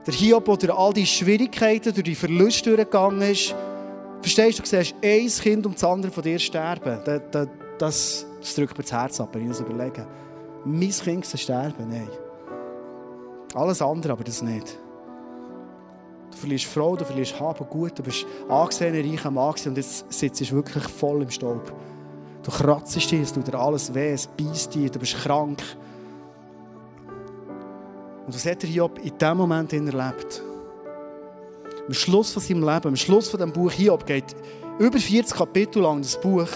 Der 0.08 0.14
Hiob, 0.14 0.46
der 0.46 0.56
durch 0.56 0.74
all 0.74 0.94
die 0.94 1.06
Schwierigkeiten, 1.06 1.94
durch 1.94 2.06
die 2.06 2.16
Verluste 2.16 2.70
durchgegangen 2.78 3.30
ist, 3.30 3.54
verstehst 4.22 4.60
du, 4.60 4.64
du 4.64 4.70
siehst 4.70 4.96
ein 5.02 5.44
Kind 5.44 5.66
um 5.66 5.74
das 5.74 5.84
andere 5.84 6.14
von 6.14 6.24
dir 6.24 6.40
sterben. 6.40 6.98
Das, 7.04 7.48
das, 7.78 8.26
das 8.40 8.56
drückt 8.56 8.78
mir 8.78 8.84
das 8.86 8.94
Herz 8.94 9.20
ab, 9.20 9.32
wenn 9.34 9.42
ich 9.42 9.50
das 9.50 9.60
überlege. 9.60 10.08
mein 10.64 10.92
Kind 10.92 11.26
soll 11.26 11.42
sterben. 11.42 11.90
Nein. 11.90 12.08
Alles 13.54 13.82
andere, 13.82 14.14
aber 14.14 14.24
das 14.24 14.42
nicht. 14.42 14.80
Du 16.34 16.40
verlierst 16.40 16.66
Frau, 16.66 16.96
du 16.96 17.06
verlierst 17.06 17.40
Hab 17.40 17.62
und 17.62 17.70
Gut, 17.70 17.98
du 17.98 18.04
bist 18.04 18.26
angesehener, 18.50 19.00
reicher 19.00 19.32
Mann 19.32 19.54
und 19.66 19.78
jetzt 19.78 20.12
sitzt 20.12 20.42
du 20.42 20.56
wirklich 20.56 20.84
voll 20.84 21.22
im 21.22 21.30
Staub. 21.30 21.72
Du 22.42 22.52
kratzt 22.52 22.96
dich, 22.96 23.14
es 23.14 23.32
tut 23.32 23.48
dir 23.48 23.58
alles 23.58 23.94
weh, 23.94 24.12
es 24.12 24.28
beißt 24.28 24.74
dich, 24.74 24.92
du 24.92 25.00
bist 25.00 25.16
krank. 25.16 25.62
Und 28.26 28.34
was 28.34 28.46
hat 28.46 28.64
er 28.64 28.70
Hiob 28.70 28.98
in 28.98 29.18
diesem 29.18 29.38
Moment 29.38 29.72
erlebt? 29.72 30.44
Am 31.88 31.94
Schluss 31.94 32.32
von 32.34 32.42
seinem 32.42 32.64
Leben, 32.64 32.88
am 32.88 32.96
Schluss 32.96 33.30
von 33.30 33.40
dem 33.40 33.54
Buch 33.54 33.72
Hiob 33.72 34.06
geht 34.06 34.36
über 34.80 34.98
40 34.98 35.38
Kapitel 35.38 35.84
lang 35.84 36.02
das 36.02 36.20
Buch. 36.20 36.48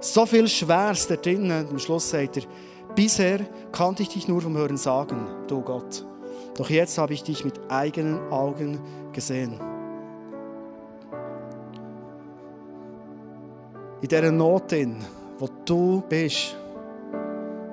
So 0.00 0.24
viel 0.24 0.48
Schweres 0.48 1.06
da 1.06 1.16
drinnen. 1.16 1.66
Am 1.68 1.78
Schluss 1.78 2.10
sagt 2.10 2.38
er, 2.38 2.44
bisher 2.94 3.40
kannte 3.72 4.02
ich 4.02 4.08
dich 4.08 4.26
nur 4.26 4.40
vom 4.40 4.56
Hören 4.56 4.76
sagen, 4.76 5.26
du 5.48 5.60
Gott. 5.60 6.04
Doch 6.56 6.70
jetzt 6.70 6.96
habe 6.96 7.12
ich 7.12 7.22
dich 7.22 7.44
mit 7.44 7.60
eigenen 7.68 8.18
Augen 8.30 8.80
gesehen. 9.12 9.60
In 14.00 14.08
dieser 14.08 14.32
Not, 14.32 14.72
in, 14.72 14.96
wo 15.38 15.48
du 15.64 16.02
bist, 16.08 16.56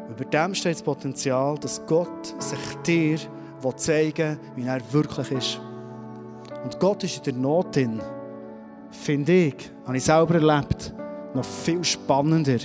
über 0.09 0.25
dem 0.25 0.53
steht 0.53 0.75
das 0.75 0.83
Potenzial, 0.83 1.57
dass 1.57 1.85
Gott 1.85 2.35
sich 2.39 2.59
dir 2.85 3.17
zeigen 3.77 4.37
will, 4.55 4.63
wie 4.63 4.67
er 4.67 4.81
wirklich 4.91 5.31
ist. 5.31 5.61
Und 6.63 6.79
Gott 6.79 7.03
ist 7.03 7.17
in 7.17 7.23
der 7.23 7.33
Not, 7.33 7.77
in, 7.77 8.01
finde 8.91 9.31
ich, 9.31 9.71
habe 9.85 9.97
ich 9.97 10.03
selber 10.03 10.35
erlebt, 10.35 10.93
noch 11.33 11.45
viel 11.45 11.83
spannender 11.83 12.57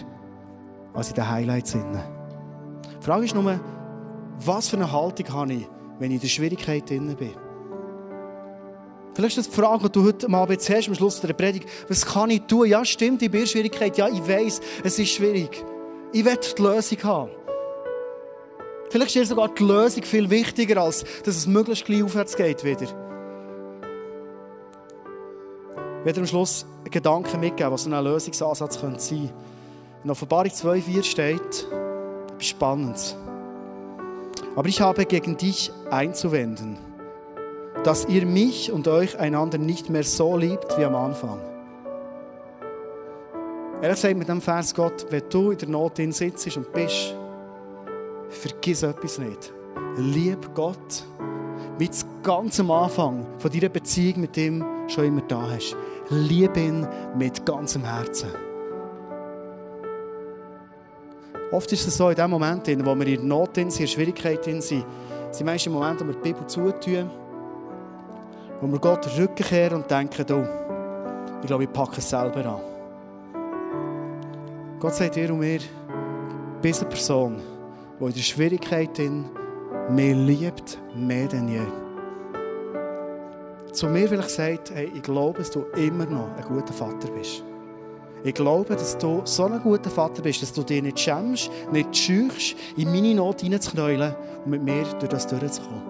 als 0.94 1.10
in 1.10 1.14
den 1.14 1.30
Highlights. 1.30 1.72
Die 1.72 3.04
Frage 3.04 3.24
ist 3.24 3.34
nur, 3.34 3.60
was 4.44 4.68
für 4.68 4.76
eine 4.76 4.90
Haltung 4.90 5.32
habe 5.32 5.52
ich, 5.52 5.68
wenn 5.98 6.10
ich 6.10 6.16
in 6.16 6.20
der 6.20 6.28
Schwierigkeit 6.28 6.88
drin 6.88 7.14
bin? 7.16 7.34
Vielleicht 9.14 9.36
ist 9.36 9.48
das 9.48 9.54
die 9.54 9.60
Frage, 9.60 9.82
die 9.84 9.92
du 9.92 10.04
heute 10.04 10.28
Abend 10.32 10.50
jetzt 10.50 10.70
hast, 10.70 10.88
am 10.88 10.94
Schluss 10.94 11.20
der 11.20 11.32
Predigt. 11.32 11.68
Was 11.88 12.06
kann 12.06 12.30
ich 12.30 12.42
tun? 12.42 12.68
Ja, 12.68 12.84
stimmt, 12.84 13.20
ich 13.20 13.30
bin 13.30 13.40
in 13.40 13.46
Schwierigkeit. 13.48 13.98
Ja, 13.98 14.08
ich 14.08 14.26
weiß, 14.26 14.60
es 14.84 14.98
ist 14.98 15.10
schwierig. 15.10 15.64
Ich 16.12 16.24
will 16.24 16.38
die 16.56 16.62
Lösung 16.62 17.02
haben. 17.02 17.30
Vielleicht 18.90 19.08
ist 19.08 19.16
dir 19.16 19.26
sogar 19.26 19.48
die 19.48 19.64
Lösung 19.64 20.04
viel 20.04 20.30
wichtiger, 20.30 20.80
als 20.80 21.04
dass 21.24 21.36
es 21.36 21.46
möglichst 21.46 21.84
gleich 21.84 22.02
aufwärts 22.02 22.36
geht 22.36 22.64
wieder. 22.64 22.82
Ich 22.82 22.94
werde 26.04 26.20
am 26.20 26.26
Schluss 26.26 26.64
einen 26.84 26.90
Gedanken 26.90 27.40
mitgeben, 27.40 27.72
was 27.72 27.82
so 27.82 27.90
ein 27.90 28.04
Lösungsansatz 28.04 28.74
sein 28.74 28.92
könnte. 28.92 29.30
In 30.04 30.10
Offenbarung 30.10 30.52
2,4 30.52 31.02
steht, 31.02 31.66
spannend. 32.38 33.16
Aber 34.58 34.66
ich 34.66 34.80
habe 34.80 35.06
gegen 35.06 35.36
dich 35.36 35.70
einzuwenden, 35.88 36.78
dass 37.84 38.06
ihr 38.06 38.26
mich 38.26 38.72
und 38.72 38.88
euch 38.88 39.16
einander 39.16 39.56
nicht 39.56 39.88
mehr 39.88 40.02
so 40.02 40.36
liebt 40.36 40.76
wie 40.76 40.84
am 40.84 40.96
Anfang. 40.96 41.38
Ehrlich 43.80 43.98
gesagt, 43.98 44.16
mit 44.16 44.28
dem 44.28 44.40
Vers 44.40 44.74
Gott, 44.74 45.06
wenn 45.10 45.22
du 45.30 45.52
in 45.52 45.58
der 45.58 45.68
Not 45.68 45.96
drin 45.96 46.10
sitzt 46.10 46.56
und 46.56 46.72
bist, 46.72 47.14
vergiss 48.30 48.82
etwas 48.82 49.20
nicht. 49.20 49.54
Lieb 49.96 50.52
Gott, 50.56 51.04
wie 51.78 51.88
es 51.88 52.04
ganz 52.24 52.58
am 52.58 52.72
Anfang 52.72 53.24
von 53.38 53.52
deiner 53.52 53.68
Beziehung 53.68 54.22
mit 54.22 54.36
ihm 54.36 54.64
schon 54.88 55.04
immer 55.04 55.22
da 55.28 55.50
hast. 55.52 55.76
Lieb 56.08 56.56
ihn 56.56 56.84
mit 57.16 57.46
ganzem 57.46 57.84
Herzen. 57.84 58.47
Oft 61.50 61.72
ist 61.72 61.86
es 61.86 61.96
so, 61.96 62.10
in 62.10 62.16
dem 62.16 62.30
Moment, 62.30 62.66
wo 62.84 62.94
wir 62.94 63.06
in 63.06 63.26
Not 63.26 63.54
sind, 63.54 63.80
in 63.80 63.88
Schwierigkeit 63.88 64.44
sind, 64.44 64.62
sind 64.62 64.84
die 65.38 65.44
meisten 65.44 65.72
Momente, 65.72 66.04
wo 66.04 66.08
wir 66.08 66.16
die 66.16 66.32
Bibel 66.32 66.46
zutun, 66.46 67.10
wo 68.60 68.66
wir 68.66 68.78
Gott 68.78 69.06
den 69.06 69.12
Rücken 69.22 69.74
und 69.74 69.90
denken, 69.90 70.26
oh, 70.30 70.44
ich 71.40 71.46
glaube, 71.46 71.64
ich 71.64 71.72
packe 71.72 71.98
es 71.98 72.10
selber 72.10 72.44
an. 72.44 72.60
Gott 74.78 74.94
sagt 74.94 75.16
dir 75.16 75.32
und 75.32 75.38
mir, 75.38 75.60
bist 76.60 76.82
eine 76.82 76.90
Person, 76.90 77.40
die 77.98 78.04
in 78.04 78.12
der 78.12 78.20
Schwierigkeit 78.20 78.98
mehr 79.88 80.14
liebt, 80.14 80.78
mehr 80.94 81.28
denn 81.28 81.48
je. 81.48 81.62
Zu 83.72 83.86
mir 83.86 84.06
vielleicht 84.06 84.30
sagt, 84.30 84.70
hey, 84.74 84.92
ich 84.94 85.02
glaube, 85.02 85.38
dass 85.38 85.50
du 85.50 85.62
immer 85.76 86.04
noch 86.04 86.28
ein 86.36 86.44
guter 86.46 86.74
Vater 86.74 87.08
bist. 87.12 87.42
Ich 88.24 88.34
glaube, 88.34 88.74
dass 88.74 88.98
du 88.98 89.22
so 89.24 89.44
ein 89.44 89.60
guter 89.60 89.90
Vater 89.90 90.22
bist, 90.22 90.42
dass 90.42 90.52
du 90.52 90.62
dich 90.62 90.82
nicht 90.82 90.98
schämst, 90.98 91.50
nicht 91.70 91.96
scheuchst, 91.96 92.56
in 92.76 92.90
meine 92.90 93.14
Not 93.14 93.40
hineinzuknäulen 93.40 94.14
und 94.44 94.50
mit 94.50 94.62
mir 94.62 94.82
durch 94.98 95.08
das 95.08 95.26
durchzukommen. 95.26 95.82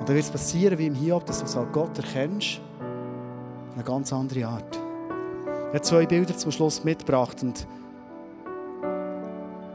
Und 0.00 0.08
dann 0.08 0.14
wird 0.14 0.24
es 0.24 0.30
passieren, 0.30 0.78
wie 0.78 0.86
im 0.86 0.94
Hiob, 0.94 1.24
dass 1.26 1.42
du 1.42 1.66
Gott 1.72 1.96
erkennst, 1.98 2.60
auf 3.70 3.74
eine 3.74 3.84
ganz 3.84 4.12
andere 4.12 4.46
Art. 4.46 4.78
Ich 5.48 5.74
habe 5.74 5.80
zwei 5.82 6.06
Bilder 6.06 6.36
zum 6.36 6.52
Schluss 6.52 6.84
mitgebracht 6.84 7.42
und 7.42 7.66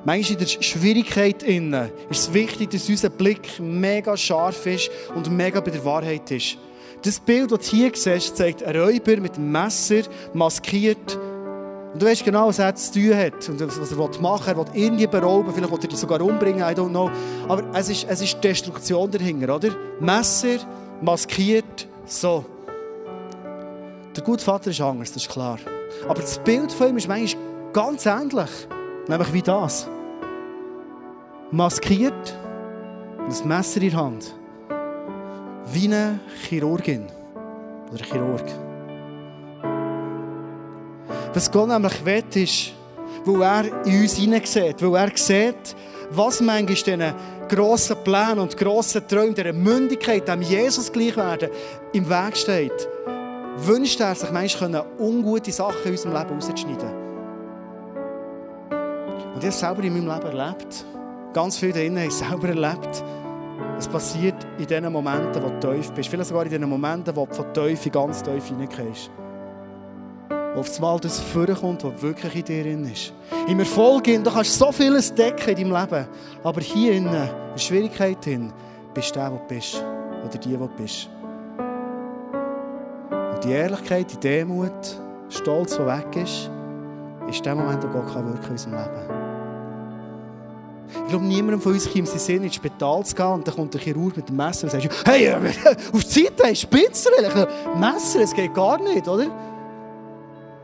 Manchmal 0.06 0.34
in 0.34 0.40
der 0.40 0.48
Schwierigkeit 0.62 1.44
innen 1.44 1.90
ist 2.10 2.28
es 2.28 2.34
wichtig, 2.34 2.72
dass 2.72 2.90
unser 2.90 3.10
Blick 3.10 3.58
mega 3.62 4.18
scharf 4.18 4.66
ist 4.66 4.92
und 5.16 5.32
mega 5.32 5.62
bei 5.62 5.72
der 5.72 5.86
Wahrheit 5.86 6.30
ist. 6.30 6.58
Das 7.04 7.20
Bild, 7.20 7.52
das 7.52 7.60
du 7.60 7.76
hier 7.76 7.92
siehst, 7.94 8.38
zeigt 8.38 8.64
einen 8.64 8.82
Räuber 8.82 9.18
mit 9.18 9.36
einem 9.36 9.52
Messer, 9.52 10.04
maskiert. 10.34 11.20
Und 11.94 12.02
du 12.02 12.06
weißt 12.06 12.24
genau, 12.24 12.48
was 12.48 12.60
er 12.60 12.74
zu 12.76 12.94
tun 12.94 13.16
hat 13.16 13.50
und 13.50 13.60
was 13.60 13.92
er 13.92 14.22
machen 14.22 14.48
will. 14.48 14.64
Er 14.64 14.74
will 14.74 14.82
irgendwie 14.84 15.08
berauben, 15.08 15.54
vielleicht 15.54 15.72
will 15.72 15.80
er 15.82 15.88
dich 15.90 16.00
sogar 16.00 16.22
umbringen, 16.22 16.62
I 16.62 16.74
don't 16.74 16.90
know. 16.90 17.12
Aber 17.50 17.64
es 17.74 17.90
ist, 17.90 18.08
es 18.10 18.22
ist 18.22 18.42
Destruktion 18.42 19.12
dahinter, 19.12 19.54
oder? 19.54 19.70
Messer, 20.00 20.60
maskiert, 21.02 21.88
so. 22.06 22.46
Der 24.16 24.24
gute 24.24 24.44
Vater 24.44 24.70
ist 24.70 24.80
anders, 24.80 25.12
das 25.12 25.24
ist 25.24 25.32
klar. 25.32 25.60
Aber 26.06 26.22
das 26.22 26.40
Bild 26.40 26.72
von 26.72 26.88
ihm 26.88 26.98
ist 26.98 27.10
manchmal 27.10 27.44
ganz 27.74 28.06
ähnlich. 28.06 28.50
Nämlich 29.10 29.34
wie 29.34 29.42
das. 29.42 29.90
Maskiert 31.52 32.38
und 33.18 33.42
ein 33.42 33.48
Messer 33.48 33.82
in 33.82 33.90
der 33.90 34.00
Hand. 34.00 34.36
Wie 35.72 35.86
eine 35.86 36.20
Chirurgin 36.48 37.08
oder 37.92 38.04
Chirurg. 38.04 38.44
Was 41.34 41.52
Gott 41.52 41.70
nämlich 41.70 42.06
will, 42.06 42.24
ist, 42.36 42.74
weil 43.26 43.42
er 43.42 43.86
in 43.86 44.02
uns 44.02 44.16
hineinsieht, 44.16 44.82
weil 44.82 44.96
er 44.96 45.18
sieht, 45.18 45.76
was 46.12 46.42
manchmal 46.42 46.66
diesen 46.76 47.14
grossen 47.50 47.98
Plänen 48.04 48.40
und 48.40 48.58
grossen 48.58 49.08
Träumen, 49.08 49.34
dieser 49.34 49.54
Mündigkeit, 49.54 50.28
dem 50.28 50.42
Jesus 50.42 50.92
gleich 50.92 51.16
werden, 51.16 51.50
im 51.94 52.08
Weg 52.08 52.38
steht, 52.38 52.88
wünscht 53.58 54.00
er 54.00 54.16
sich 54.16 54.32
manchmal 54.32 54.86
ungute 55.00 55.52
Sachen 55.52 55.86
in 55.86 55.92
unserem 55.92 56.14
Leben 56.14 56.30
rauszuschneiden. 56.30 57.04
Und 59.34 59.40
ich 59.40 59.44
habe 59.44 59.48
es 59.48 59.60
selber 59.60 59.84
in 59.84 59.94
meinem 59.94 60.14
Leben 60.14 60.38
erlebt. 60.38 60.86
Ganz 61.34 61.58
viel 61.58 61.72
drinnen 61.72 61.98
habe 61.98 62.08
ich 62.08 62.14
selber 62.14 62.50
erlebt. 62.50 63.04
Es 63.78 63.88
passiert 63.88 64.36
in 64.58 64.66
den 64.66 64.92
Momenten, 64.92 65.42
wo 65.44 65.50
du 65.50 65.60
tief 65.60 65.92
bist. 65.92 66.10
Vielleicht 66.10 66.30
sogar 66.30 66.46
in 66.46 66.52
den 66.52 66.70
Momenten, 66.70 67.16
wo 67.16 67.26
du 67.26 67.34
von 67.34 67.54
Teufel 67.54 67.92
ganz 67.92 68.22
tief 68.22 68.48
hineingehst. 68.48 69.12
Wo 70.54 70.60
auf 70.60 70.76
einmal 70.76 71.00
das 71.00 71.20
vorkommt, 71.20 71.84
was 71.84 72.02
wirklich 72.02 72.36
in 72.36 72.46
dir 72.46 72.64
drin 72.64 72.86
ist. 72.86 73.14
Im 73.48 73.60
Erfolg, 73.60 74.04
du 74.04 74.24
kannst 74.24 74.58
so 74.58 74.72
vieles 74.72 75.14
decken 75.14 75.58
in 75.58 75.70
deinem 75.70 75.82
Leben. 75.82 76.08
Aber 76.44 76.62
hier 76.62 76.94
in 76.94 77.06
der 77.06 77.30
Schwierigkeit 77.58 78.24
drin, 78.26 78.54
bist 78.94 79.16
du 79.16 79.20
der, 79.20 79.30
der 79.30 79.40
du 79.40 79.48
bist. 79.48 79.84
Oder 80.24 80.38
die, 80.38 80.50
die 80.50 80.58
du 80.58 80.70
bist. 80.78 81.10
Und 83.34 83.44
die 83.44 83.52
Ehrlichkeit, 83.52 84.12
die 84.12 84.20
Demut, 84.20 85.02
Stolz, 85.30 85.76
der 85.76 85.88
weg 85.88 86.16
ist, 86.16 86.50
ist 87.28 87.46
der 87.46 87.56
Moment, 87.56 87.84
wo 87.84 87.88
Gott 87.88 88.14
wirken 88.14 88.46
in 88.46 88.52
unserem 88.52 88.74
Leben. 88.74 89.23
Glaube, 91.14 91.28
niemandem 91.28 91.62
von 91.62 91.74
uns 91.74 91.88
kommt 91.88 92.08
es 92.08 92.26
Sinn, 92.26 92.42
ins 92.42 92.56
Spital 92.56 93.06
zu 93.06 93.14
gehen 93.14 93.26
und 93.28 93.48
dann 93.48 93.54
kommt 93.54 93.72
der 93.72 93.80
Chirurg 93.80 94.18
mit 94.18 94.30
dem 94.30 94.36
Messer 94.36 94.64
und 94.64 94.72
sagt, 94.72 94.90
hey, 95.06 95.26
äh, 95.26 95.36
auf 95.94 96.04
die 96.06 96.24
Seite, 96.24 96.44
hey, 96.44 96.56
Spitzer, 96.56 97.12
Messer, 97.80 98.22
es 98.22 98.34
geht 98.34 98.52
gar 98.52 98.82
nicht, 98.82 99.08
oder? 99.08 99.28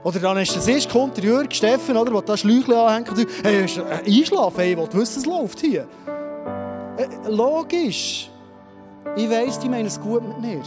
Oder 0.04 0.20
dann 0.20 0.38
ist 0.40 0.56
es 0.56 0.90
kommt 0.90 1.18
der 1.18 1.24
Jürg 1.24 1.54
Steffen, 1.54 1.96
oder, 1.96 2.10
der 2.10 2.22
da 2.24 2.36
Schläuchchen 2.36 2.74
anhängt 2.74 3.10
und 3.10 3.18
sagt, 3.18 3.30
hey, 3.44 3.64
äh, 3.64 4.20
einschlafen, 4.20 4.60
hey, 4.60 4.72
ich 4.72 4.78
will 4.80 4.88
wissen, 4.92 5.20
es 5.20 5.26
läuft 5.28 5.60
hier. 5.60 5.88
Äh, 6.98 7.30
logisch. 7.30 8.32
Ich 9.18 9.30
weiss, 9.30 9.60
die 9.60 9.70
meinen 9.70 9.86
es 9.86 10.02
gut 10.02 10.28
mit 10.28 10.42
mir. 10.42 10.64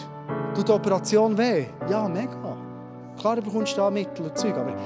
Tut 0.55 0.69
die 0.69 0.73
Operation 0.73 1.37
weh? 1.37 1.67
Ja, 1.91 2.07
mega. 2.07 2.57
Klar, 3.19 3.35
du 3.35 3.43
bekommst 3.43 3.77
da 3.77 3.91
Mittel 3.91 4.27
und 4.27 4.39
Zeug, 4.39 4.55
aber 4.57 4.77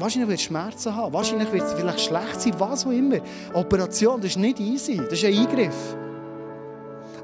Wahrscheinlich 0.00 0.28
wird 0.30 0.38
es 0.38 0.44
Schmerzen 0.46 0.96
haben. 0.96 1.12
Wahrscheinlich 1.12 1.52
wird 1.52 1.62
es 1.62 1.74
vielleicht 1.74 2.00
schlecht 2.00 2.40
sein, 2.40 2.54
was 2.58 2.86
auch 2.86 2.90
immer. 2.90 3.18
Operation, 3.52 4.18
das 4.20 4.30
ist 4.30 4.38
nicht 4.38 4.58
easy. 4.58 4.96
Das 4.96 5.12
ist 5.12 5.24
ein 5.26 5.36
Eingriff. 5.36 5.94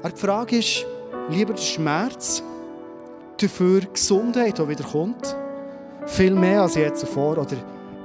Aber 0.03 0.11
die 0.11 0.21
Frage 0.21 0.57
ist, 0.59 0.85
lieber 1.29 1.53
der 1.53 1.61
Schmerz 1.61 2.43
dafür 3.41 3.81
Gesundheit, 3.81 4.59
die 4.59 4.69
wieder 4.69 4.83
kommt, 4.83 5.35
viel 6.05 6.35
mehr 6.35 6.61
als 6.61 6.75
jetzt 6.75 7.01
zuvor, 7.01 7.39
oder 7.39 7.57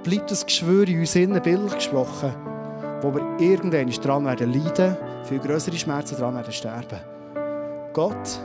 bleibt 0.03 0.31
das 0.31 0.45
Geschwür 0.45 0.89
in 0.89 1.01
uns 1.01 1.15
innen 1.17 1.43
bildlich 1.43 1.75
gesprochen, 1.75 2.35
wo 3.03 3.15
wir 3.15 3.39
irgendwann 3.39 3.91
dran 3.91 4.25
werden 4.25 4.53
leiden, 4.53 4.97
viel 5.25 5.39
größere 5.39 5.77
Schmerzen 5.77 6.17
dran 6.17 6.35
werden 6.35 6.53
sterben. 6.53 6.99
Gott, 7.93 8.41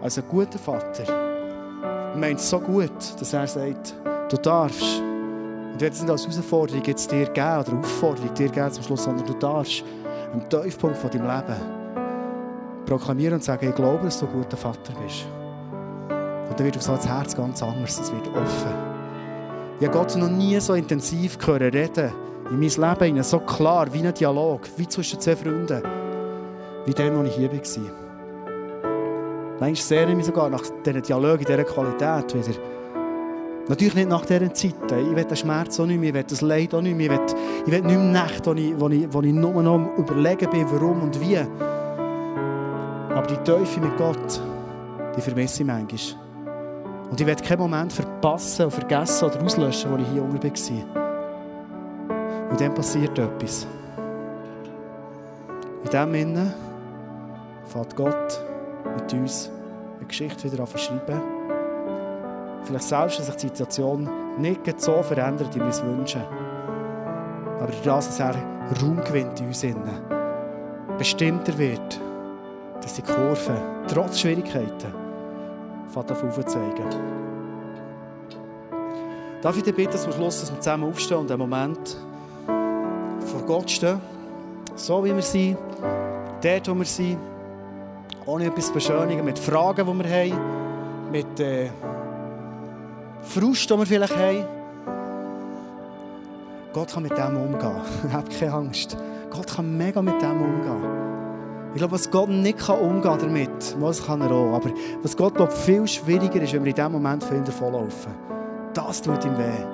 als 0.00 0.16
ein 0.16 0.24
guter 0.28 0.58
Vater, 0.60 2.14
meint 2.16 2.40
so 2.40 2.60
gut, 2.60 2.92
dass 3.18 3.32
er 3.32 3.48
sagt, 3.48 3.94
du 4.30 4.36
darfst. 4.36 5.09
Und 5.72 5.82
es 5.82 6.00
nicht 6.00 6.10
als 6.10 6.26
Herausforderung 6.26 6.82
jetzt 6.84 7.10
dir 7.10 7.26
geben 7.26 7.58
oder 7.58 7.78
Aufforderung 7.78 8.34
dir 8.34 8.48
geben 8.48 8.72
zum 8.72 8.84
Schluss, 8.84 9.04
sondern 9.04 9.26
du 9.26 9.34
darfst 9.34 9.84
am 10.32 10.48
Tiefpunkt 10.48 10.96
von 10.96 11.10
deinem 11.10 11.26
Leben 11.26 11.80
proklamieren 12.86 13.34
und 13.34 13.44
sagen, 13.44 13.68
ich 13.68 13.74
glaube, 13.74 14.04
dass 14.04 14.18
du 14.20 14.26
ein 14.26 14.32
guter 14.32 14.56
Vater 14.56 14.92
bist. 15.04 15.26
Und 16.48 16.58
dann 16.58 16.66
wird 16.66 16.76
auf 16.76 16.82
so 16.82 16.92
das 16.92 17.06
Herz 17.06 17.36
ganz 17.36 17.62
anders, 17.62 18.00
es 18.00 18.12
wird 18.12 18.26
offen. 18.28 18.72
Ich 19.78 19.86
habe 19.86 19.96
Gott 19.96 20.16
noch 20.16 20.28
nie 20.28 20.58
so 20.60 20.74
intensiv 20.74 21.38
gehört 21.38 21.62
reden, 21.74 22.12
in 22.50 22.58
mein 22.58 23.00
Leben, 23.00 23.22
so 23.22 23.38
klar, 23.38 23.86
wie 23.92 24.06
ein 24.06 24.12
Dialog, 24.12 24.62
wie 24.76 24.88
zwischen 24.88 25.20
zwei 25.20 25.36
Freunden, 25.36 25.82
wie 26.84 26.92
der, 26.92 27.12
als 27.12 27.28
ich 27.28 27.34
hier 27.36 27.52
war. 27.52 28.10
Manchmal 29.60 29.76
sehne 29.76 30.10
ich 30.10 30.16
mich 30.16 30.26
sogar 30.26 30.50
nach 30.50 30.62
diesen 30.84 31.02
Dialog 31.02 31.40
in 31.40 31.46
dieser 31.46 31.64
Qualität 31.64 32.34
wieder. 32.34 32.58
Natürlich 33.68 33.94
nicht 33.94 34.08
nach 34.08 34.24
dieser 34.24 34.52
Zeit. 34.52 34.74
Ich 34.90 35.16
will 35.16 35.24
den 35.24 35.36
Schmerz 35.36 35.78
auch 35.78 35.86
nicht 35.86 36.00
mehr, 36.00 36.08
ich 36.08 36.14
will 36.14 36.24
das 36.24 36.40
Leid 36.40 36.74
auch 36.74 36.82
nicht 36.82 36.96
mehr, 36.96 37.12
ich 37.12 37.18
will, 37.18 37.26
ich 37.66 37.72
will 37.72 37.82
nicht 37.82 37.98
mehr 37.98 38.24
Nächte, 38.24 38.50
wo 38.50 38.54
ich, 38.54 39.12
wo, 39.12 39.22
ich, 39.22 39.32
wo 39.44 39.62
noch 39.62 39.96
überlegen 39.96 40.50
bin, 40.50 40.66
warum 40.70 41.02
und 41.02 41.20
wie. 41.20 41.36
Aber 41.36 43.26
die 43.26 43.36
Teufel 43.44 43.82
mit 43.82 43.96
Gott, 43.96 44.40
die 45.16 45.20
vermisse 45.20 45.62
ich 45.62 45.66
manchmal. 45.66 46.20
Und 47.10 47.20
ich 47.20 47.26
werde 47.26 47.42
keinen 47.42 47.58
Moment 47.58 47.92
verpassen 47.92 48.66
oder 48.66 48.70
vergessen 48.70 49.28
oder 49.28 49.42
auslöschen, 49.42 49.90
wo 49.90 49.96
ich 49.96 50.06
hier 50.12 50.22
unten 50.22 50.42
war. 50.42 52.50
Und 52.50 52.60
dann 52.60 52.74
passiert 52.74 53.18
etwas. 53.18 53.66
In 55.84 55.90
dem 55.90 56.12
Sinne 56.12 56.54
fährt 57.66 57.96
Gott 57.96 58.44
mit 58.96 59.12
uns 59.12 59.50
eine 59.98 60.06
Geschichte 60.06 60.50
wieder 60.50 60.66
schreiben. 60.66 61.39
Vielleicht 62.64 62.84
selbst, 62.84 63.18
dass 63.18 63.26
sich 63.26 63.36
die 63.36 63.48
Situation 63.48 64.08
nicht 64.38 64.80
so 64.80 65.02
verändert, 65.02 65.54
wie 65.54 65.60
wir 65.60 65.68
es 65.68 65.82
wünschen. 65.82 66.22
Aber 67.58 67.72
das, 67.84 68.06
dass 68.06 68.20
er 68.20 68.34
Raum 68.82 69.02
gewinnt 69.04 69.40
in 69.40 69.46
uns 69.46 69.66
bestimmter 70.98 71.56
wird, 71.58 72.00
dass 72.82 72.94
die 72.94 73.02
Kurve 73.02 73.60
trotz 73.88 74.20
Schwierigkeiten 74.20 74.94
fährt 75.88 76.12
aufzeigen. 76.12 76.84
Darf 79.42 79.56
ich 79.56 79.62
dich 79.62 79.74
bitten, 79.74 79.96
zum 79.96 80.12
Schluss, 80.12 80.40
dass 80.40 80.52
wir 80.52 80.60
zusammen 80.60 80.84
aufstehen 80.84 81.18
und 81.18 81.30
einen 81.30 81.40
Moment 81.40 81.96
vor 82.46 83.42
Gott 83.46 83.70
stehen, 83.70 84.00
so 84.74 85.02
wie 85.04 85.14
wir 85.14 85.22
sind, 85.22 85.56
dort, 86.42 86.68
wo 86.68 86.74
wir 86.74 86.84
sind, 86.84 87.18
ohne 88.26 88.46
etwas 88.46 88.66
zu 88.66 88.74
beschönigen, 88.74 89.24
mit 89.24 89.38
Fragen, 89.38 89.86
die 89.86 90.04
wir 90.04 90.10
haben, 90.10 91.10
mit 91.10 91.40
äh, 91.40 91.70
Frust, 93.22 93.68
die 93.68 93.78
wir 93.78 93.86
vielleicht 93.86 94.16
haben. 94.16 94.44
Gott 96.72 96.92
kann 96.92 97.02
mit 97.02 97.16
dem 97.16 97.36
umgehen. 97.36 97.80
Habt 98.12 98.38
keine 98.38 98.52
Angst. 98.52 98.96
Gott 99.30 99.54
kann 99.54 99.76
mega 99.76 100.00
mit 100.02 100.20
dem 100.22 100.42
umgehen. 100.42 101.00
Ich 101.72 101.78
glaube, 101.78 101.92
was 101.92 102.10
Gott 102.10 102.28
nicht 102.28 102.58
kann 102.58 102.80
umgehen 102.80 103.16
damit, 103.20 103.76
das 103.80 104.04
kann 104.04 104.20
er 104.20 104.30
auch. 104.30 104.54
Aber 104.54 104.70
was 105.02 105.16
Gott 105.16 105.36
glaube 105.36 105.52
viel 105.52 105.86
schwieriger 105.86 106.42
ist, 106.42 106.52
wenn 106.52 106.64
wir 106.64 106.70
in 106.70 106.74
diesem 106.74 106.92
Moment 106.92 107.22
für 107.22 107.36
ihn 107.36 107.44
davonlaufen. 107.44 108.12
Das 108.74 109.00
tut 109.02 109.24
ihm 109.24 109.38
weh. 109.38 109.64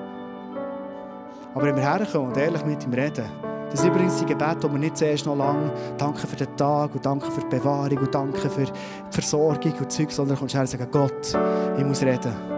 Aber 1.55 1.65
wenn 1.65 1.75
wir 1.75 1.83
herkommen 1.83 2.27
und 2.27 2.37
ehrlich 2.37 2.63
mit 2.65 2.83
ihm 2.85 2.93
reden, 2.93 3.25
das 3.71 3.81
ist 3.81 3.87
übrigens 3.87 4.21
ein 4.21 4.27
Gebet, 4.27 4.57
wo 4.61 4.71
wir 4.71 4.79
nicht 4.79 4.95
zuerst 4.95 5.25
noch 5.25 5.35
lange 5.35 5.71
danke 5.97 6.25
für 6.25 6.35
den 6.35 6.55
Tag 6.55 6.93
und 6.93 7.05
danke 7.05 7.29
für 7.31 7.41
die 7.41 7.57
Bewahrung 7.57 7.97
und 7.97 8.15
danke 8.15 8.49
für 8.49 8.65
die 8.65 8.71
Versorgung 9.09 9.73
und 9.73 9.91
Zeug, 9.91 10.11
sondern 10.11 10.37
kommst 10.37 10.55
her 10.55 10.61
und 10.61 10.67
sagst, 10.67 10.91
Gott, 10.91 11.37
ich 11.77 11.83
muss 11.83 12.01
reden. 12.01 12.56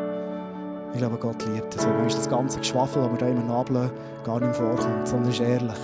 Ich 0.94 0.98
glaube, 1.00 1.18
Gott 1.18 1.46
liebt 1.46 1.76
es. 1.76 1.86
Wenn 1.86 2.04
das 2.04 2.30
ganze 2.30 2.60
Geschwafel, 2.60 3.04
das 3.04 3.12
wir 3.12 3.18
da 3.18 3.28
immer 3.28 3.54
ablösen, 3.56 3.92
gar 4.24 4.40
nicht 4.40 4.56
vorkommt, 4.56 5.08
sondern 5.08 5.30
ist 5.30 5.40
ehrlich. 5.40 5.80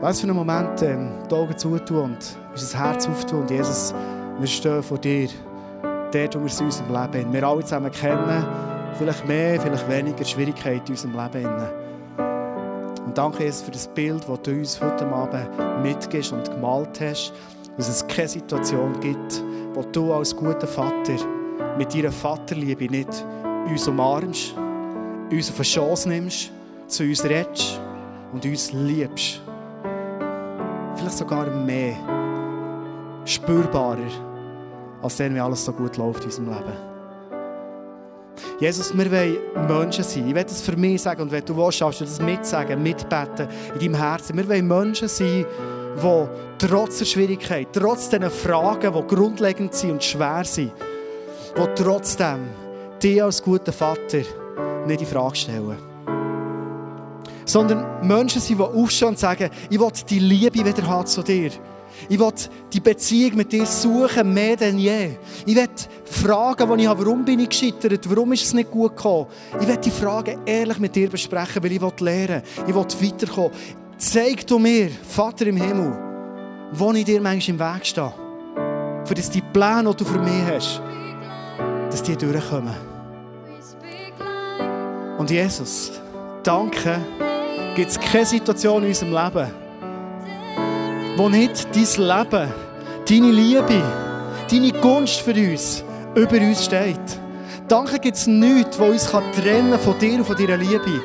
Lass 0.00 0.20
für 0.20 0.28
einen 0.28 0.36
Moment 0.36 0.80
ähm, 0.82 1.10
die 1.28 1.34
Augen 1.34 1.56
zutun 1.58 2.02
und 2.02 2.38
unser 2.52 2.78
Herz 2.78 3.08
auftun. 3.08 3.40
Und 3.40 3.50
Jesus, 3.50 3.94
wir 4.38 4.46
stehen 4.46 4.82
vor 4.82 4.98
dir, 4.98 5.28
dort, 6.12 6.34
wo 6.36 6.40
wir 6.40 6.46
es 6.46 6.60
in 6.60 6.66
unserem 6.66 6.88
Leben 6.88 7.24
haben. 7.24 7.32
Wir 7.32 7.42
alle 7.42 7.62
zusammen 7.62 7.90
kennen, 7.90 8.46
vielleicht 8.96 9.26
mehr, 9.26 9.60
vielleicht 9.60 9.88
weniger 9.88 10.24
Schwierigkeiten 10.24 10.86
in 10.86 10.92
unserem 10.92 11.16
Leben. 11.16 11.46
Und 13.04 13.16
danke, 13.16 13.44
Jesus, 13.44 13.62
für 13.62 13.70
das 13.70 13.88
Bild, 13.88 14.28
das 14.28 14.42
du 14.42 14.50
uns 14.52 14.80
heute 14.80 15.06
Abend 15.06 15.48
mitgibst 15.82 16.32
und 16.32 16.50
gemalt 16.50 17.00
hast, 17.00 17.32
dass 17.76 17.88
es 17.88 18.06
keine 18.06 18.28
Situation 18.28 18.98
gibt, 19.00 19.42
wo 19.74 19.82
du 19.82 20.12
als 20.12 20.34
guter 20.34 20.66
Vater 20.66 21.14
mit 21.76 21.94
deiner 21.94 22.12
Vaterliebe 22.12 22.86
nicht 22.86 23.24
uns 23.68 23.88
umarmst, 23.88 24.54
uns 25.30 25.50
auf 25.50 25.56
eine 25.56 25.64
Chance 25.64 26.08
nimmst, 26.08 26.50
zu 26.86 27.04
uns 27.04 27.24
redest 27.24 27.80
und 28.32 28.44
uns 28.44 28.72
liebst. 28.72 29.40
Vielleicht 30.96 31.18
sogar 31.18 31.46
mehr 31.46 31.96
spürbarer, 33.24 33.98
als 35.02 35.18
wenn 35.18 35.38
alles 35.38 35.64
so 35.64 35.72
gut 35.72 35.96
läuft 35.96 36.24
in 36.24 36.26
unserem 36.26 36.48
Leben. 36.48 36.88
Jesus, 38.60 38.96
wir 38.96 39.10
wollen 39.10 39.38
Menschen 39.68 40.02
sein. 40.02 40.28
Ich 40.28 40.34
will 40.34 40.42
das 40.42 40.62
für 40.62 40.76
mich 40.76 41.02
sagen 41.02 41.22
und 41.22 41.30
wenn 41.30 41.44
du 41.44 41.56
willst, 41.56 41.80
darfst 41.80 42.00
du 42.00 42.04
das 42.04 42.20
mitsagen, 42.20 42.82
mitbeten 42.82 43.48
in 43.74 43.78
deinem 43.78 43.94
Herzen. 43.94 44.36
Wir 44.36 44.48
wollen 44.48 44.66
Menschen 44.66 45.08
sein, 45.08 45.46
die 46.02 46.66
trotz 46.66 46.98
der 46.98 47.04
Schwierigkeit, 47.04 47.68
trotz 47.72 48.08
diesen 48.08 48.30
Fragen, 48.30 48.92
die 48.92 49.14
grundlegend 49.14 49.74
sind 49.74 49.92
und 49.92 50.04
schwer 50.04 50.44
sind, 50.44 50.72
die 51.56 51.82
trotzdem 51.82 52.48
dich 53.02 53.22
als 53.22 53.42
guter 53.42 53.72
Vater 53.72 54.22
nicht 54.86 55.00
in 55.00 55.06
Frage 55.06 55.36
stellen. 55.36 55.76
Sondern 57.44 58.06
Menschen 58.06 58.40
sind, 58.40 58.58
die 58.58 58.62
aufstehen 58.62 59.08
und 59.08 59.18
sagen, 59.18 59.50
ich 59.70 59.80
will 59.80 59.90
die 60.08 60.18
Liebe 60.18 60.64
wieder 60.64 60.86
haben 60.86 61.06
zu 61.06 61.22
dir. 61.22 61.50
Ich 62.08 62.18
will 62.18 62.32
die 62.72 62.80
Beziehung 62.80 63.36
mit 63.36 63.50
dir 63.50 63.66
suchen, 63.66 64.32
mehr 64.32 64.56
denn 64.56 64.78
je. 64.78 65.16
Ich 65.46 65.56
will 65.56 65.68
Fragen, 66.04 66.76
die 66.76 66.82
ich 66.82 66.88
habe, 66.88 67.04
warum 67.04 67.24
bin 67.24 67.40
ich 67.40 67.48
gescheitert, 67.48 68.08
warum 68.08 68.32
ist 68.32 68.44
es 68.44 68.54
nicht 68.54 68.70
gut 68.70 68.96
gekommen. 68.96 69.26
Ich 69.60 69.66
will 69.66 69.76
die 69.76 69.90
Fragen 69.90 70.38
ehrlich 70.46 70.78
mit 70.78 70.94
dir 70.94 71.08
besprechen, 71.08 71.62
weil 71.62 71.72
ich 71.72 71.80
will 71.80 71.92
lernen, 72.00 72.42
ich 72.66 72.74
will 72.74 72.84
weiterkommen. 72.84 73.50
Zeig 73.96 74.46
du 74.46 74.58
mir, 74.58 74.90
Vater 74.90 75.46
im 75.46 75.56
Himmel, 75.56 75.96
wo 76.72 76.92
ich 76.92 77.04
dir 77.04 77.20
manchmal 77.20 77.54
im 77.54 77.76
Weg 77.76 77.86
stehe. 77.86 78.12
Für 79.04 79.14
dass 79.14 79.30
die 79.30 79.40
Pläne, 79.40 79.90
die 79.90 79.96
du 79.96 80.04
für 80.04 80.20
mich 80.20 80.44
hast, 80.46 80.82
dass 81.90 82.02
die 82.02 82.16
durchkommen. 82.16 82.87
Und 85.18 85.30
Jesus, 85.30 85.90
danke, 86.44 87.00
gibt 87.74 87.90
es 87.90 87.98
keine 87.98 88.24
Situation 88.24 88.82
in 88.82 88.88
unserem 88.88 89.12
Leben, 89.12 89.50
wo 91.16 91.28
nicht 91.28 91.66
dein 91.74 92.06
Leben, 92.06 92.52
deine 93.08 93.32
Liebe, 93.32 93.82
deine 94.48 94.72
Gunst 94.80 95.20
für 95.20 95.34
uns 95.34 95.84
über 96.14 96.36
uns 96.36 96.64
steht. 96.64 97.00
Danke 97.66 97.98
gibt 97.98 98.16
es 98.16 98.28
nichts, 98.28 98.78
was 98.78 99.12
uns 99.12 99.34
trennen 99.36 99.78
von 99.78 99.98
dir 99.98 100.18
und 100.18 100.24
von 100.24 100.36
deiner 100.36 100.56
Liebe. 100.56 101.02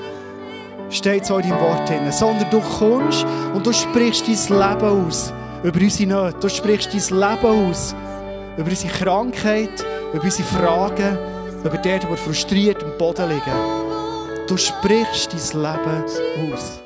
Steht 0.90 1.26
so 1.26 1.38
in 1.40 1.50
deinem 1.50 1.60
Wort 1.60 1.90
drin. 1.90 2.12
Sondern 2.12 2.50
du 2.52 2.62
kommst 2.62 3.26
und 3.54 3.66
du 3.66 3.74
sprichst 3.74 4.28
dein 4.28 4.60
Leben 4.60 5.08
aus. 5.08 5.34
Über 5.64 5.80
unsere 5.80 6.10
Nöte. 6.10 6.38
Du 6.40 6.50
sprichst 6.50 6.94
dein 6.94 7.20
Leben 7.20 7.70
aus. 7.70 7.96
Über 8.58 8.70
unsere 8.70 8.94
Krankheit, 8.94 9.84
über 10.14 10.24
unsere 10.24 10.48
Fragen, 10.48 11.18
über 11.64 11.78
die, 11.78 12.00
die 12.00 12.18
frustriert 12.18 12.84
am 12.84 12.98
Boden 12.98 13.28
liegen. 13.28 13.83
Du 14.48 14.58
sprichst 14.58 15.34
dein 15.34 15.62
Leben 15.62 16.54
aus. 16.54 16.83